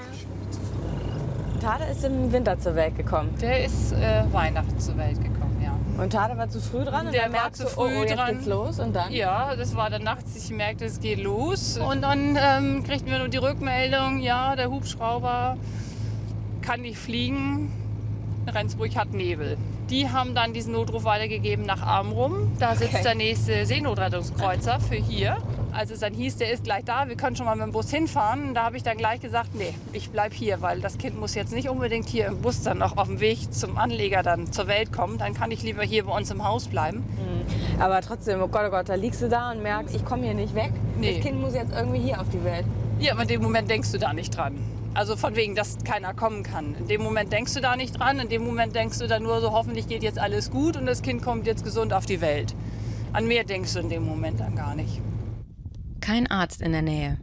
Tade 1.62 1.84
ist 1.92 2.04
im 2.04 2.32
Winter 2.32 2.58
zur 2.60 2.76
Welt 2.76 2.96
gekommen. 2.98 3.34
Der 3.40 3.64
ist 3.66 3.92
äh, 3.94 4.24
Weihnachten 4.32 4.80
zur 4.80 4.98
Welt 4.98 5.18
gekommen, 5.24 5.62
ja. 5.64 5.72
Und 6.04 6.12
Tade 6.12 6.36
war 6.38 6.50
zu 6.50 6.60
früh 6.60 6.84
dran 6.84 7.08
und 7.08 7.14
Der 7.14 7.24
dann 7.30 7.34
war 7.34 7.54
zu 7.54 7.66
oh, 7.66 7.70
früh 7.70 7.98
oh, 7.98 8.02
jetzt 8.04 8.16
dran. 8.16 8.34
geht's 8.36 8.46
los 8.48 8.80
und 8.80 8.96
dann? 8.96 9.12
Ja, 9.12 9.56
das 9.56 9.76
war 9.76 9.90
dann 9.90 10.04
nachts. 10.04 10.36
Ich 10.36 10.50
merkte, 10.50 10.86
es 10.86 11.00
geht 11.00 11.20
los. 11.22 11.78
Und 11.78 12.02
dann 12.02 12.38
ähm, 12.40 12.84
kriegten 12.84 13.12
wir 13.12 13.20
nur 13.20 13.28
die 13.30 13.38
Rückmeldung, 13.38 14.20
ja, 14.20 14.56
der 14.56 14.72
Hubschrauber 14.72 15.58
kann 16.62 16.82
nicht 16.82 16.98
fliegen. 16.98 17.72
Rendsburg 18.48 18.96
hat 18.96 19.12
Nebel. 19.14 19.58
Die 19.92 20.10
haben 20.10 20.34
dann 20.34 20.54
diesen 20.54 20.74
Notruf 20.74 21.04
weitergegeben 21.04 21.66
nach 21.66 21.82
Amrum. 21.84 22.52
Da 22.60 22.76
sitzt 22.76 22.94
Okay. 22.96 23.04
der 23.04 23.16
nächste 23.16 23.66
Seenotrettungskreuzer 23.68 24.80
für 24.80 24.96
hier. 24.96 25.38
Als 25.74 25.90
es 25.90 26.00
dann 26.00 26.14
hieß, 26.14 26.38
der 26.38 26.52
ist 26.52 26.66
gleich 26.66 26.84
da, 26.84 27.08
wir 27.08 27.16
können 27.16 27.36
schon 27.36 27.46
mal 27.46 27.56
mit 27.56 27.66
dem 27.66 27.72
Bus 27.72 27.90
hinfahren, 27.90 28.54
da 28.54 28.66
habe 28.66 28.78
ich 28.78 28.84
dann 28.84 28.98
gleich 28.98 29.22
gesagt, 29.22 29.56
nee, 29.56 29.74
ich 29.94 30.10
bleib 30.10 30.34
hier, 30.34 30.62
weil 30.62 30.82
das 30.82 30.98
Kind 30.98 31.20
muss 31.20 31.34
jetzt 31.34 31.54
nicht 31.54 31.70
unbedingt 31.70 32.10
hier 32.10 32.28
im 32.28 32.42
Bus 32.42 32.62
dann 32.64 32.78
noch 32.80 32.98
auf 32.98 33.08
dem 33.08 33.20
Weg 33.22 33.54
zum 33.54 33.78
Anleger 33.78 34.22
dann 34.22 34.52
zur 34.52 34.68
Welt 34.68 34.92
kommen. 34.92 35.18
Dann 35.18 35.34
kann 35.34 35.50
ich 35.52 35.64
lieber 35.64 35.84
hier 35.84 36.06
bei 36.06 36.16
uns 36.16 36.30
im 36.30 36.44
Haus 36.46 36.68
bleiben. 36.68 37.04
Aber 37.80 38.02
trotzdem, 38.02 38.42
oh 38.42 38.48
Gott, 38.48 38.64
oh 38.68 38.72
Gott, 38.72 38.90
da 38.90 38.96
liegst 38.96 39.22
du 39.22 39.30
da 39.30 39.52
und 39.52 39.64
merkst, 39.64 39.96
ich 39.96 40.04
komme 40.04 40.24
hier 40.24 40.34
nicht 40.34 40.54
weg. 40.56 40.72
Nee. 40.98 41.16
Das 41.16 41.26
Kind 41.26 41.40
muss 41.40 41.54
jetzt 41.54 41.74
irgendwie 41.74 42.00
hier 42.00 42.20
auf 42.20 42.30
die 42.30 42.44
Welt. 42.44 42.66
Ja, 43.00 43.14
aber 43.14 43.24
in 43.24 43.30
dem 43.30 43.42
Moment 43.42 43.70
denkst 43.70 43.92
du 43.92 43.98
da 43.98 44.14
nicht 44.14 44.36
dran. 44.36 44.58
Also 44.94 45.16
von 45.16 45.36
wegen, 45.38 45.56
dass 45.56 45.78
keiner 45.86 46.14
kommen 46.14 46.44
kann. 46.44 46.76
In 46.76 46.88
dem 46.88 47.02
Moment 47.02 47.32
denkst 47.32 47.54
du 47.54 47.62
da 47.62 47.78
nicht 47.78 47.98
dran. 47.98 48.20
In 48.20 48.28
dem 48.28 48.44
Moment 48.44 48.76
denkst 48.76 49.00
du 49.00 49.08
dann 49.08 49.24
nur 49.24 49.40
so, 49.40 49.52
hoffentlich 49.52 49.88
geht 49.88 50.04
jetzt 50.04 50.20
alles 50.20 50.52
gut 50.52 50.76
und 50.76 50.86
das 50.86 51.02
Kind 51.02 51.22
kommt 51.22 51.48
jetzt 51.48 51.64
gesund 51.64 51.94
auf 51.94 52.06
die 52.06 52.20
Welt. 52.20 52.54
An 53.14 53.26
mehr 53.28 53.46
denkst 53.46 53.74
du 53.74 53.80
in 53.80 53.90
dem 53.90 54.06
Moment 54.06 54.42
dann 54.42 54.56
gar 54.56 54.76
nicht. 54.76 55.02
Kein 56.02 56.28
Arzt 56.28 56.62
in 56.62 56.72
der 56.72 56.82
Nähe. 56.82 57.18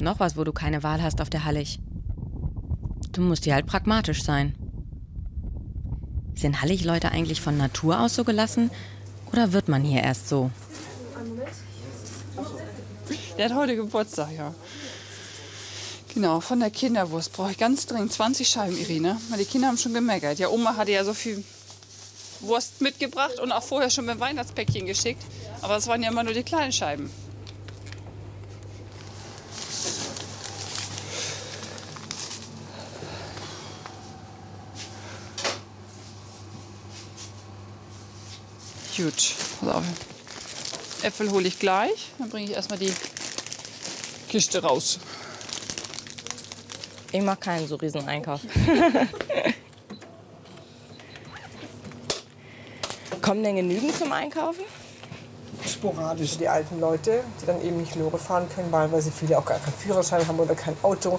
Noch 0.00 0.20
was, 0.20 0.36
wo 0.36 0.44
du 0.44 0.52
keine 0.52 0.82
Wahl 0.82 1.02
hast 1.02 1.20
auf 1.20 1.30
der 1.30 1.44
Hallig. 1.44 1.80
Du 3.12 3.20
musst 3.20 3.44
hier 3.44 3.54
halt 3.54 3.66
pragmatisch 3.66 4.22
sein. 4.22 4.54
Sind 6.34 6.62
Hallig-Leute 6.62 7.10
eigentlich 7.10 7.40
von 7.40 7.56
Natur 7.56 8.00
aus 8.00 8.14
so 8.14 8.24
gelassen? 8.24 8.70
Oder 9.32 9.52
wird 9.52 9.68
man 9.68 9.82
hier 9.82 10.02
erst 10.02 10.28
so? 10.28 10.50
Der 13.36 13.46
hat 13.46 13.56
heute 13.56 13.76
Geburtstag, 13.76 14.30
ja. 14.36 14.54
Genau, 16.14 16.40
von 16.40 16.60
der 16.60 16.70
Kinderwurst 16.70 17.32
brauche 17.32 17.50
ich 17.50 17.58
ganz 17.58 17.86
dringend 17.86 18.12
20 18.12 18.48
Scheiben, 18.48 18.78
Irene. 18.78 19.16
Weil 19.30 19.38
die 19.38 19.44
Kinder 19.44 19.68
haben 19.68 19.78
schon 19.78 19.94
gemeckert. 19.94 20.38
Ja, 20.38 20.48
Oma 20.48 20.76
hatte 20.76 20.92
ja 20.92 21.04
so 21.04 21.14
viel 21.14 21.42
Wurst 22.40 22.80
mitgebracht 22.80 23.40
und 23.40 23.50
auch 23.50 23.62
vorher 23.62 23.90
schon 23.90 24.06
mit 24.06 24.20
Weihnachtspäckchen 24.20 24.86
geschickt. 24.86 25.22
Aber 25.62 25.76
es 25.76 25.88
waren 25.88 26.02
ja 26.02 26.10
immer 26.10 26.22
nur 26.22 26.34
die 26.34 26.44
kleinen 26.44 26.72
Scheiben. 26.72 27.10
Gut, 39.04 39.34
pass 39.60 39.68
auf. 39.68 39.84
Äpfel 41.02 41.30
hole 41.30 41.46
ich 41.46 41.58
gleich. 41.58 42.06
Dann 42.18 42.30
bringe 42.30 42.46
ich 42.46 42.56
erstmal 42.56 42.78
die 42.78 42.90
Kiste 44.30 44.62
raus. 44.62 44.98
Ich 47.12 47.20
mache 47.20 47.36
keinen 47.36 47.68
so 47.68 47.76
riesen 47.76 48.08
Einkauf. 48.08 48.40
Kommen 53.20 53.42
denn 53.42 53.56
genügend 53.56 53.94
zum 53.94 54.10
Einkaufen? 54.10 54.64
Sporadisch 55.88 56.38
die 56.38 56.48
alten 56.48 56.80
Leute, 56.80 57.20
die 57.42 57.46
dann 57.46 57.60
eben 57.62 57.76
nicht 57.76 57.94
Lore 57.96 58.18
fahren 58.18 58.46
können, 58.54 58.72
weil 58.72 59.00
sie 59.02 59.10
viele 59.10 59.38
auch 59.38 59.44
gar 59.44 59.58
keinen 59.58 59.74
Führerschein 59.74 60.26
haben 60.26 60.38
oder 60.38 60.54
kein 60.54 60.74
Auto. 60.82 61.10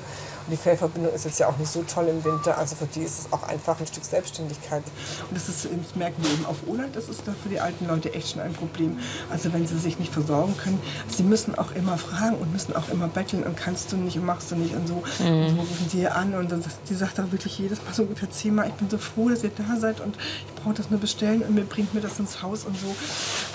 Und 0.47 0.51
die 0.51 0.57
Fährverbindung 0.57 1.11
ist 1.13 1.25
jetzt 1.25 1.39
ja 1.39 1.47
auch 1.47 1.57
nicht 1.57 1.71
so 1.71 1.81
toll 1.83 2.07
im 2.07 2.23
Winter. 2.23 2.55
Also 2.57 2.75
für 2.75 2.85
die 2.85 3.01
ist 3.01 3.19
es 3.19 3.33
auch 3.33 3.43
einfach 3.43 3.79
ein 3.79 3.87
Stück 3.87 4.05
Selbstständigkeit. 4.05 4.83
Und 5.29 5.35
das, 5.35 5.49
ist, 5.49 5.65
das 5.65 5.95
merken 5.95 6.23
wir 6.23 6.31
eben 6.31 6.45
auf 6.45 6.57
Urlaub, 6.67 6.93
das 6.93 7.09
ist 7.09 7.21
da 7.27 7.33
für 7.41 7.49
die 7.49 7.59
alten 7.59 7.87
Leute 7.87 8.13
echt 8.13 8.31
schon 8.31 8.41
ein 8.41 8.53
Problem. 8.53 8.97
Also 9.31 9.51
wenn 9.53 9.65
sie 9.65 9.77
sich 9.79 9.97
nicht 9.97 10.13
versorgen 10.13 10.55
können, 10.57 10.79
sie 11.09 11.23
müssen 11.23 11.55
auch 11.57 11.71
immer 11.75 11.97
fragen 11.97 12.35
und 12.37 12.51
müssen 12.53 12.75
auch 12.75 12.89
immer 12.89 13.07
betteln 13.07 13.43
und 13.43 13.57
kannst 13.57 13.91
du 13.91 13.97
nicht 13.97 14.17
und 14.17 14.25
machst 14.25 14.51
du 14.51 14.55
nicht 14.55 14.75
und 14.75 14.87
so. 14.87 14.95
Und 14.95 15.49
so 15.49 15.55
rufen 15.61 15.89
die 15.91 15.97
hier 15.99 16.15
an 16.15 16.33
und 16.35 16.51
dann, 16.51 16.61
sagt- 16.61 16.89
die 16.89 16.95
sagt 16.95 17.19
auch 17.19 17.31
wirklich 17.31 17.57
jedes 17.57 17.83
Mal 17.83 17.93
so 17.93 18.03
ungefähr 18.03 18.29
zehnmal, 18.29 18.67
ich 18.67 18.73
bin 18.75 18.89
so 18.89 18.97
froh, 18.99 19.29
dass 19.29 19.43
ihr 19.43 19.51
da 19.55 19.79
seid 19.79 19.99
und 19.99 20.15
ich 20.47 20.54
brauche 20.65 20.75
das 20.75 20.89
nur 20.89 20.99
bestellen 20.99 21.43
und 21.43 21.53
mir 21.53 21.63
bringt 21.63 21.93
mir 21.93 22.01
das 22.01 22.17
ins 22.17 22.41
Haus 22.41 22.65
und 22.65 22.75
so. 22.77 22.95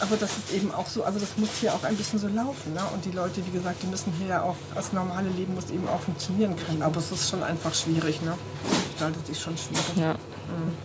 Aber 0.01 0.17
das 0.17 0.31
ist 0.31 0.53
eben 0.53 0.73
auch 0.73 0.87
so, 0.87 1.03
also 1.03 1.19
das 1.19 1.37
muss 1.37 1.49
hier 1.61 1.75
auch 1.75 1.83
ein 1.83 1.97
bisschen 1.97 2.21
so 2.21 2.29
laufen. 2.29 2.73
Ne? 2.73 2.81
Und 2.95 3.05
die 3.05 3.11
Leute, 3.11 3.45
wie 3.45 3.51
gesagt, 3.51 3.83
die 3.83 3.89
müssen 3.89 4.13
hier 4.17 4.29
ja 4.29 4.43
auch, 4.43 4.55
das 4.77 4.93
normale 4.93 5.29
Leben 5.29 5.55
muss 5.55 5.71
eben 5.71 5.89
auch 5.89 6.01
funktionieren 6.01 6.55
können. 6.55 6.83
Aber 6.83 6.99
es 6.99 7.11
ist 7.11 7.29
schon 7.29 7.43
einfach 7.43 7.75
schwierig, 7.75 8.23
ne? 8.23 8.39
Gestaltet 8.93 9.27
sich 9.27 9.41
schon 9.41 9.57
schwierig. 9.59 9.97
Ja. 9.97 10.13
Mhm. 10.13 10.77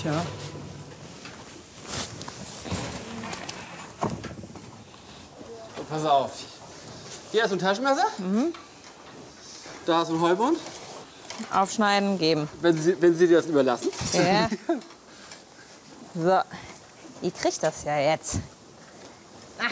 Tja. 0.00 0.22
Pass 5.90 6.04
auf. 6.06 6.32
Hier 7.32 7.42
hast 7.42 7.50
du 7.50 7.56
ein 7.56 7.58
Taschenmesser. 7.58 8.06
Da 9.84 9.98
hast 9.98 10.08
du 10.08 10.14
einen 10.14 10.22
Heubund. 10.22 10.58
Aufschneiden, 11.52 12.18
geben. 12.18 12.48
Wenn 12.60 12.80
sie, 12.80 13.00
wenn 13.00 13.14
sie 13.16 13.26
dir 13.26 13.38
das 13.38 13.46
überlassen. 13.46 13.88
Ja. 14.12 14.48
So, 16.18 16.40
ihr 17.20 17.30
kriegt 17.30 17.62
das 17.62 17.84
ja 17.84 17.98
jetzt. 17.98 18.36
Ah. 19.58 19.64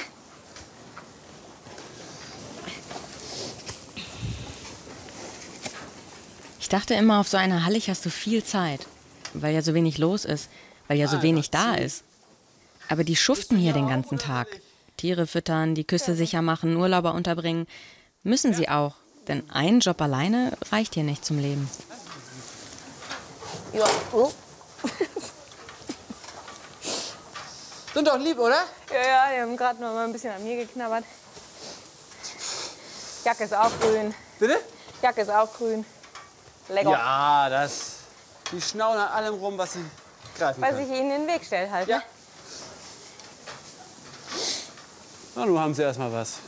Ich 6.60 6.68
dachte 6.68 6.92
immer, 6.92 7.20
auf 7.20 7.28
so 7.28 7.38
einer 7.38 7.64
Hallig 7.64 7.88
hast 7.88 8.04
du 8.04 8.10
viel 8.10 8.44
Zeit, 8.44 8.86
weil 9.32 9.54
ja 9.54 9.62
so 9.62 9.72
wenig 9.72 9.96
los 9.96 10.26
ist, 10.26 10.50
weil 10.86 10.98
ja 10.98 11.08
so 11.08 11.22
wenig 11.22 11.50
da 11.50 11.76
ist. 11.76 12.04
Aber 12.90 13.04
die 13.04 13.16
schuften 13.16 13.56
hier 13.56 13.72
den 13.72 13.88
ganzen 13.88 14.18
Tag. 14.18 14.48
Tiere 14.98 15.26
füttern, 15.26 15.74
die 15.74 15.84
Küste 15.84 16.14
sicher 16.14 16.42
machen, 16.42 16.76
Urlauber 16.76 17.14
unterbringen. 17.14 17.66
Müssen 18.22 18.52
sie 18.52 18.68
auch, 18.68 18.96
denn 19.28 19.48
ein 19.50 19.80
Job 19.80 20.00
alleine 20.00 20.56
reicht 20.70 20.94
hier 20.94 21.04
nicht 21.04 21.24
zum 21.24 21.38
Leben. 21.38 21.68
Ja. 23.72 23.86
Oh. 24.12 24.30
Sind 27.94 28.08
doch 28.08 28.18
lieb, 28.18 28.38
oder? 28.38 28.64
Ja, 28.92 29.06
ja, 29.06 29.26
die 29.34 29.40
haben 29.40 29.56
gerade 29.56 29.80
noch 29.80 29.94
mal 29.94 30.04
ein 30.04 30.12
bisschen 30.12 30.32
an 30.32 30.42
mir 30.44 30.56
geknabbert. 30.56 31.04
Jacke 33.24 33.44
ist 33.44 33.54
auch 33.54 33.70
grün. 33.80 34.14
Bitte? 34.38 34.60
Jacke 35.00 35.22
ist 35.22 35.30
auch 35.30 35.52
grün. 35.54 35.84
Lecker. 36.68 36.90
Ja, 36.90 37.48
das. 37.48 37.94
Die 38.52 38.60
schnauen 38.60 38.98
an 38.98 39.08
allem 39.08 39.34
rum, 39.34 39.56
was 39.56 39.74
sie 39.74 39.84
greifen 40.36 40.60
Weil 40.60 40.72
können. 40.72 40.86
sich 40.86 40.96
ihnen 40.98 41.10
in 41.10 41.26
den 41.26 41.34
Weg 41.34 41.44
stellt 41.44 41.70
halt. 41.70 41.88
Ja. 41.88 41.98
Ne? 41.98 42.02
Na, 45.36 45.46
nun 45.46 45.58
haben 45.58 45.74
sie 45.74 45.82
erstmal 45.82 46.12
was. 46.12 46.38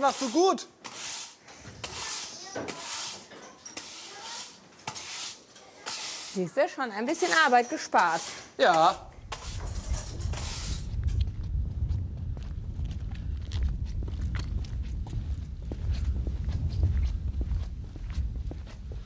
Machst 0.00 0.22
du 0.22 0.30
gut. 0.30 0.66
Siehst 6.34 6.56
du, 6.56 6.68
schon 6.68 6.90
ein 6.92 7.06
bisschen 7.06 7.30
Arbeit 7.44 7.68
gespart. 7.68 8.20
Ja. 8.56 9.10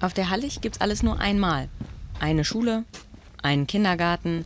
Auf 0.00 0.12
der 0.12 0.28
Hallig 0.28 0.60
gibt's 0.60 0.82
alles 0.82 1.02
nur 1.02 1.18
einmal. 1.18 1.70
Eine 2.20 2.44
Schule, 2.44 2.84
einen 3.42 3.66
Kindergarten, 3.66 4.44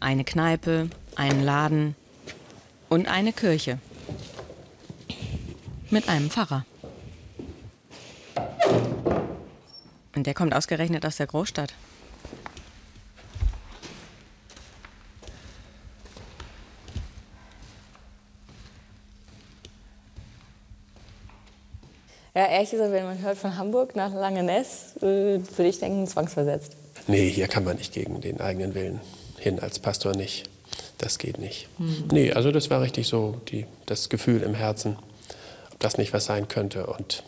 eine 0.00 0.24
Kneipe, 0.24 0.90
einen 1.14 1.44
Laden 1.44 1.94
und 2.88 3.06
eine 3.06 3.32
Kirche 3.32 3.78
mit 5.96 6.10
einem 6.10 6.28
Pfarrer. 6.28 6.66
Und 10.14 10.26
der 10.26 10.34
kommt 10.34 10.54
ausgerechnet 10.54 11.06
aus 11.06 11.16
der 11.16 11.26
Großstadt. 11.26 11.72
Ja, 22.34 22.44
ehrlich 22.48 22.70
gesagt, 22.70 22.92
wenn 22.92 23.04
man 23.04 23.22
hört 23.22 23.38
von 23.38 23.56
Hamburg 23.56 23.96
nach 23.96 24.12
Langeness, 24.12 24.98
äh, 24.98 25.00
würde 25.00 25.68
ich 25.68 25.78
denken, 25.78 26.06
zwangsversetzt. 26.06 26.76
Nee, 27.06 27.30
hier 27.30 27.48
kann 27.48 27.64
man 27.64 27.76
nicht 27.78 27.94
gegen 27.94 28.20
den 28.20 28.42
eigenen 28.42 28.74
Willen 28.74 29.00
hin, 29.38 29.60
als 29.60 29.78
Pastor 29.78 30.14
nicht. 30.14 30.50
Das 30.98 31.16
geht 31.16 31.38
nicht. 31.38 31.70
Mhm. 31.78 32.08
Nee, 32.12 32.32
also 32.32 32.52
das 32.52 32.68
war 32.68 32.82
richtig 32.82 33.06
so 33.06 33.40
die, 33.48 33.64
das 33.86 34.10
Gefühl 34.10 34.42
im 34.42 34.54
Herzen 34.54 34.98
das 35.78 35.98
nicht 35.98 36.12
was 36.12 36.24
sein 36.24 36.48
könnte. 36.48 36.86
Und 36.86 37.22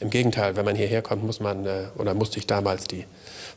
im 0.00 0.10
Gegenteil, 0.10 0.56
wenn 0.56 0.64
man 0.64 0.76
hierher 0.76 1.02
kommt, 1.02 1.24
muss 1.24 1.40
man, 1.40 1.64
äh, 1.66 1.84
oder 1.96 2.14
musste 2.14 2.38
ich 2.38 2.46
damals 2.46 2.84
die 2.84 3.04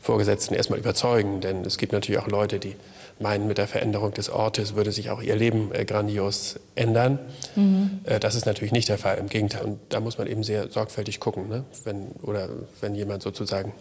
Vorgesetzten 0.00 0.54
erstmal 0.54 0.78
überzeugen, 0.78 1.40
denn 1.40 1.64
es 1.64 1.78
gibt 1.78 1.92
natürlich 1.92 2.20
auch 2.20 2.28
Leute, 2.28 2.58
die 2.58 2.76
meinen, 3.18 3.46
mit 3.48 3.58
der 3.58 3.66
Veränderung 3.66 4.12
des 4.12 4.28
Ortes 4.30 4.74
würde 4.74 4.92
sich 4.92 5.10
auch 5.10 5.22
ihr 5.22 5.36
Leben 5.36 5.74
äh, 5.74 5.84
grandios 5.84 6.60
ändern. 6.74 7.18
Mhm. 7.54 8.00
Äh, 8.04 8.20
das 8.20 8.34
ist 8.34 8.46
natürlich 8.46 8.72
nicht 8.72 8.88
der 8.88 8.98
Fall, 8.98 9.18
im 9.18 9.28
Gegenteil. 9.28 9.64
Und 9.64 9.78
da 9.88 10.00
muss 10.00 10.18
man 10.18 10.26
eben 10.26 10.42
sehr 10.42 10.70
sorgfältig 10.70 11.18
gucken. 11.18 11.48
Ne? 11.48 11.64
Wenn, 11.84 12.08
oder 12.22 12.48
wenn 12.80 12.94
jemand 12.94 13.22
sozusagen, 13.22 13.72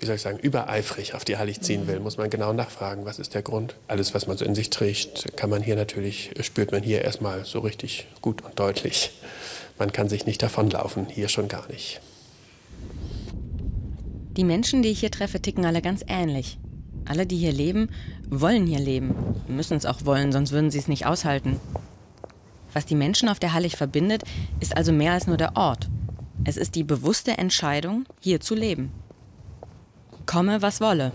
wie 0.00 0.06
soll 0.06 0.16
ich 0.16 0.22
sagen, 0.22 0.38
übereifrig 0.38 1.14
auf 1.14 1.24
die 1.24 1.36
Hallig 1.36 1.60
ziehen 1.60 1.86
will, 1.86 2.00
muss 2.00 2.16
man 2.16 2.30
genau 2.30 2.52
nachfragen, 2.52 3.04
was 3.04 3.18
ist 3.18 3.34
der 3.34 3.42
Grund. 3.42 3.74
Alles, 3.88 4.14
was 4.14 4.26
man 4.26 4.36
so 4.36 4.44
in 4.44 4.54
sich 4.54 4.70
trägt, 4.70 5.36
kann 5.36 5.50
man 5.50 5.62
hier 5.62 5.76
natürlich, 5.76 6.30
spürt 6.40 6.72
man 6.72 6.82
hier 6.82 7.02
erstmal 7.02 7.44
so 7.44 7.60
richtig 7.60 8.08
gut 8.22 8.42
und 8.42 8.58
deutlich. 8.58 9.12
Man 9.78 9.92
kann 9.92 10.08
sich 10.08 10.26
nicht 10.26 10.42
davonlaufen, 10.42 11.06
hier 11.06 11.28
schon 11.28 11.48
gar 11.48 11.68
nicht. 11.68 12.00
Die 14.36 14.44
Menschen, 14.44 14.82
die 14.82 14.88
ich 14.88 15.00
hier 15.00 15.10
treffe, 15.10 15.40
ticken 15.40 15.64
alle 15.64 15.82
ganz 15.82 16.04
ähnlich. 16.06 16.58
Alle, 17.04 17.26
die 17.26 17.36
hier 17.36 17.52
leben, 17.52 17.88
wollen 18.28 18.66
hier 18.66 18.78
leben, 18.78 19.14
müssen 19.48 19.76
es 19.76 19.86
auch 19.86 20.04
wollen, 20.04 20.30
sonst 20.30 20.52
würden 20.52 20.70
sie 20.70 20.78
es 20.78 20.88
nicht 20.88 21.06
aushalten. 21.06 21.58
Was 22.72 22.86
die 22.86 22.94
Menschen 22.94 23.28
auf 23.28 23.38
der 23.38 23.54
Hallig 23.54 23.76
verbindet, 23.76 24.22
ist 24.60 24.76
also 24.76 24.92
mehr 24.92 25.12
als 25.12 25.26
nur 25.26 25.36
der 25.36 25.56
Ort. 25.56 25.88
Es 26.44 26.56
ist 26.56 26.74
die 26.74 26.84
bewusste 26.84 27.38
Entscheidung, 27.38 28.04
hier 28.20 28.40
zu 28.40 28.54
leben. 28.54 28.92
Komme, 30.26 30.60
was 30.60 30.80
wolle. 30.80 31.12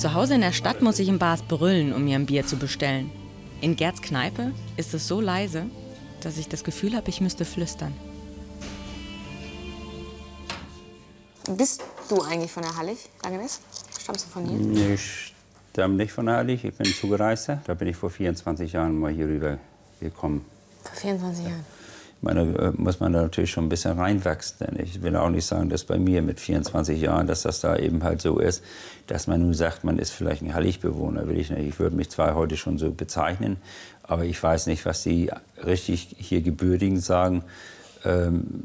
Zu 0.00 0.14
Hause 0.14 0.36
in 0.36 0.40
der 0.40 0.52
Stadt 0.52 0.80
muss 0.80 0.98
ich 0.98 1.08
im 1.08 1.18
Bars 1.18 1.42
brüllen, 1.42 1.92
um 1.92 2.04
mir 2.04 2.14
ein 2.14 2.24
Bier 2.24 2.46
zu 2.46 2.56
bestellen. 2.56 3.10
In 3.60 3.76
Gerds 3.76 4.00
Kneipe 4.00 4.52
ist 4.78 4.94
es 4.94 5.06
so 5.06 5.20
leise, 5.20 5.66
dass 6.22 6.38
ich 6.38 6.48
das 6.48 6.64
Gefühl 6.64 6.96
habe, 6.96 7.10
ich 7.10 7.20
müsste 7.20 7.44
flüstern. 7.44 7.92
Bist 11.50 11.84
du 12.08 12.22
eigentlich 12.22 12.50
von 12.50 12.62
der 12.62 12.74
Hallig, 12.78 13.10
Langenes? 13.22 13.60
Stammst 14.00 14.24
du 14.24 14.30
von 14.30 14.46
hier? 14.46 14.56
Nee, 14.56 14.94
ich 14.94 15.34
stamme 15.74 15.96
nicht 15.96 16.12
von 16.12 16.24
der 16.24 16.36
Hallig. 16.36 16.64
Ich 16.64 16.74
bin 16.74 16.86
Zugereister. 16.86 17.60
Da 17.66 17.74
bin 17.74 17.86
ich 17.86 17.96
vor 17.96 18.08
24 18.08 18.72
Jahren 18.72 18.98
mal 18.98 19.12
hier 19.12 19.26
rüber 19.26 19.58
gekommen. 20.00 20.46
Vor 20.82 20.96
24 20.96 21.44
Jahren? 21.44 21.79
Meine, 22.22 22.40
äh, 22.40 22.72
muss 22.76 23.00
man 23.00 23.12
da 23.12 23.22
natürlich 23.22 23.50
schon 23.50 23.64
ein 23.64 23.68
bisschen 23.70 23.98
reinwachsen. 23.98 24.58
Denn 24.60 24.84
ich 24.84 25.02
will 25.02 25.16
auch 25.16 25.30
nicht 25.30 25.46
sagen, 25.46 25.70
dass 25.70 25.84
bei 25.84 25.98
mir 25.98 26.20
mit 26.22 26.38
24 26.38 27.00
Jahren, 27.00 27.26
dass 27.26 27.42
das 27.42 27.60
da 27.60 27.76
eben 27.76 28.02
halt 28.02 28.20
so 28.20 28.38
ist, 28.38 28.62
dass 29.06 29.26
man 29.26 29.40
nun 29.40 29.54
sagt, 29.54 29.84
man 29.84 29.98
ist 29.98 30.10
vielleicht 30.10 30.42
ein 30.42 30.54
Halligbewohner. 30.54 31.26
Will 31.28 31.38
ich 31.38 31.50
nicht. 31.50 31.66
Ich 31.66 31.78
würde 31.78 31.96
mich 31.96 32.10
zwar 32.10 32.34
heute 32.34 32.56
schon 32.56 32.78
so 32.78 32.90
bezeichnen, 32.90 33.56
aber 34.02 34.24
ich 34.24 34.42
weiß 34.42 34.66
nicht, 34.66 34.84
was 34.84 35.02
die 35.02 35.30
richtig 35.64 36.16
hier 36.18 36.42
Gebürtigen 36.42 37.00
sagen. 37.00 37.42
Ähm, 38.04 38.64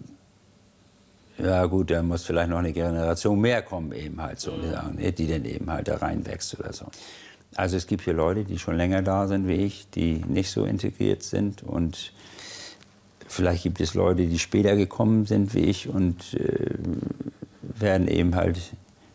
ja 1.37 1.65
gut, 1.65 1.91
da 1.91 2.01
muss 2.01 2.23
vielleicht 2.23 2.49
noch 2.49 2.59
eine 2.59 2.71
Generation 2.71 3.39
mehr 3.39 3.61
kommen, 3.61 3.91
eben 3.91 4.21
halt 4.21 4.39
so, 4.39 4.51
die, 4.97 5.11
die 5.11 5.27
dann 5.27 5.43
eben 5.43 5.69
halt 5.69 5.87
da 5.87 5.97
reinwächst 5.97 6.57
oder 6.57 6.71
so. 6.71 6.85
Also 7.55 7.77
es 7.77 7.87
gibt 7.87 8.03
hier 8.03 8.13
Leute, 8.13 8.43
die 8.43 8.57
schon 8.57 8.77
länger 8.77 9.01
da 9.01 9.27
sind 9.27 9.47
wie 9.47 9.55
ich, 9.55 9.89
die 9.89 10.23
nicht 10.27 10.49
so 10.51 10.65
integriert 10.65 11.23
sind 11.23 11.63
und 11.63 12.13
Vielleicht 13.35 13.63
gibt 13.63 13.81
es 13.81 13.95
Leute, 13.95 14.27
die 14.27 14.39
später 14.39 14.77
gekommen 14.77 15.25
sind 15.25 15.53
wie 15.53 15.65
ich 15.65 15.89
und 15.89 16.35
äh, 16.35 16.69
werden 17.77 18.07
eben 18.07 18.33
halt 18.33 18.57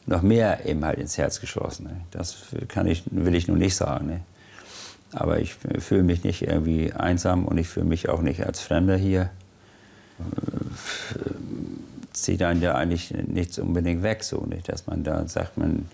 noch 0.05 0.21
mehr 0.21 0.67
eben 0.67 0.85
halt 0.85 0.99
ins 0.99 1.17
Herz 1.17 1.41
geschlossen. 1.41 1.85
Ne? 1.85 2.03
Das 2.11 2.37
kann 2.69 2.87
ich, 2.87 3.05
will 3.11 3.35
ich 3.35 3.49
nun 3.49 3.57
nicht 3.57 3.75
sagen. 3.75 4.09
Ne? 4.09 4.21
Aber 5.13 5.41
ich 5.41 5.55
fühle 5.55 6.03
mich 6.03 6.23
nicht 6.23 6.43
irgendwie 6.43 6.93
einsam 6.93 7.47
und 7.47 7.57
ich 7.57 7.69
fühle 7.69 7.87
mich 7.87 8.11
auch 8.11 8.21
nicht 8.21 8.45
als 8.45 8.61
Fremder 8.61 8.99
hier. 8.99 9.31
Zieht 12.13 12.43
einen 12.43 12.61
ja 12.61 12.75
eigentlich 12.75 13.15
nichts 13.27 13.59
unbedingt 13.59 14.03
weg, 14.03 14.23
so 14.23 14.45
nicht, 14.45 14.69
dass 14.69 14.87
man 14.87 15.03
da 15.03 15.27
sagt, 15.29 15.57
man, 15.57 15.89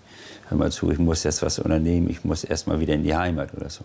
hör 0.48 0.58
mal 0.58 0.72
zu, 0.72 0.90
ich 0.90 0.98
muss 0.98 1.22
jetzt 1.22 1.42
was 1.42 1.60
unternehmen, 1.60 2.10
ich 2.10 2.24
muss 2.24 2.42
erst 2.42 2.66
mal 2.66 2.80
wieder 2.80 2.94
in 2.94 3.04
die 3.04 3.14
Heimat 3.14 3.54
oder 3.54 3.70
so. 3.70 3.84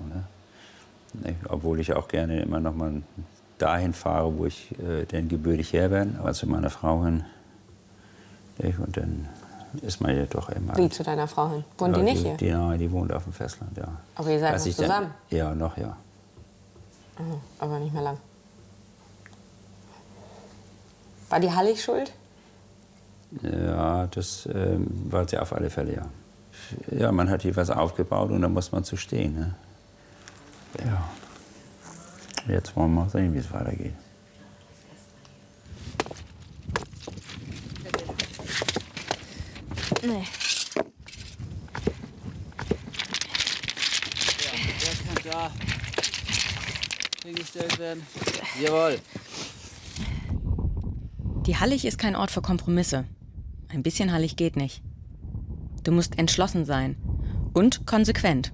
Ne? 1.23 1.35
Obwohl 1.47 1.79
ich 1.79 1.93
auch 1.93 2.07
gerne 2.07 2.41
immer 2.41 2.59
noch 2.59 2.73
mal 2.73 3.03
dahin 3.61 3.93
fahre, 3.93 4.37
wo 4.37 4.45
ich 4.45 4.71
äh, 4.79 5.05
denn 5.05 5.29
gebürtig 5.29 5.73
her 5.73 5.89
bin, 5.89 6.17
aber 6.17 6.33
zu 6.33 6.47
meiner 6.47 6.69
Frau 6.69 7.03
hin. 7.03 7.23
Und 8.57 8.97
dann 8.97 9.27
ist 9.81 10.01
man 10.01 10.15
ja 10.15 10.25
doch 10.25 10.49
immer. 10.49 10.75
Wie 10.77 10.89
zu 10.89 11.03
deiner 11.03 11.27
Frau 11.27 11.49
hin? 11.49 11.63
Wohnt 11.77 11.95
ja, 11.95 12.03
die 12.03 12.09
nicht 12.11 12.23
die, 12.23 12.27
hier? 12.27 12.37
Die, 12.37 12.51
nein, 12.51 12.79
die 12.79 12.91
wohnt 12.91 13.11
auf 13.13 13.23
dem 13.23 13.33
Festland, 13.33 13.75
ja. 13.77 13.87
Aber 14.15 14.29
ihr 14.29 14.39
seid 14.39 14.53
noch 14.53 14.61
zusammen? 14.61 15.11
Dann, 15.29 15.37
ja, 15.37 15.55
noch, 15.55 15.77
ja. 15.77 15.97
Mhm, 17.17 17.35
aber 17.59 17.79
nicht 17.79 17.93
mehr 17.93 18.03
lang. 18.03 18.17
War 21.29 21.39
die 21.39 21.51
Hallig 21.51 21.81
schuld? 21.81 22.11
Ja, 23.41 24.07
das 24.07 24.45
äh, 24.47 24.77
war 25.09 25.27
sie 25.27 25.37
auf 25.37 25.53
alle 25.53 25.69
Fälle, 25.69 25.95
ja. 25.95 26.05
Ja, 26.91 27.11
man 27.11 27.29
hat 27.29 27.41
hier 27.41 27.55
was 27.55 27.69
aufgebaut 27.69 28.31
und 28.31 28.41
da 28.41 28.49
muss 28.49 28.71
man 28.71 28.83
zu 28.83 28.97
stehen. 28.97 29.35
Ne? 29.35 29.55
Ja. 30.85 31.09
Jetzt 32.47 32.75
wollen 32.75 32.93
wir 32.93 33.01
mal 33.03 33.09
sehen, 33.09 33.33
wie 33.33 33.37
es 33.37 33.51
weitergeht. 33.51 33.93
Nee. 40.03 40.23
Ja, 44.39 44.51
der 44.81 44.93
kann 45.05 45.31
da 45.31 45.51
hingestellt 47.23 47.77
werden. 47.77 48.03
Jawohl. 48.61 48.99
Die 51.45 51.57
Hallig 51.57 51.85
ist 51.85 51.97
kein 51.97 52.15
Ort 52.15 52.31
für 52.31 52.41
Kompromisse. 52.41 53.05
Ein 53.69 53.83
bisschen 53.83 54.11
Hallig 54.11 54.35
geht 54.35 54.55
nicht. 54.55 54.81
Du 55.83 55.91
musst 55.91 56.17
entschlossen 56.17 56.65
sein 56.65 56.95
und 57.53 57.85
konsequent. 57.85 58.51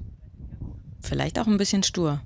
Vielleicht 1.02 1.40
auch 1.40 1.48
ein 1.48 1.58
bisschen 1.58 1.84
stur. 1.84 2.22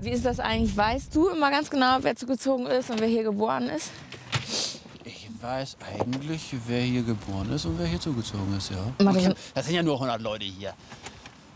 Wie 0.00 0.10
ist 0.10 0.24
das 0.24 0.38
eigentlich? 0.38 0.76
Weißt 0.76 1.14
du 1.14 1.28
immer 1.28 1.50
ganz 1.50 1.68
genau, 1.68 1.98
wer 2.02 2.14
zugezogen 2.14 2.66
ist 2.66 2.90
und 2.90 3.00
wer 3.00 3.08
hier 3.08 3.24
geboren 3.24 3.68
ist? 3.68 3.90
Ich 5.04 5.28
weiß 5.40 5.76
eigentlich, 5.80 6.54
wer 6.66 6.82
hier 6.82 7.02
geboren 7.02 7.50
ist 7.52 7.64
und 7.64 7.78
wer 7.78 7.86
hier 7.86 7.98
zugezogen 7.98 8.56
ist, 8.56 8.70
ja. 8.70 9.04
Macht 9.04 9.16
das, 9.16 9.26
hab, 9.26 9.36
das 9.54 9.66
sind 9.66 9.74
ja 9.74 9.82
nur 9.82 9.94
100 9.94 10.20
Leute 10.20 10.44
hier. 10.44 10.72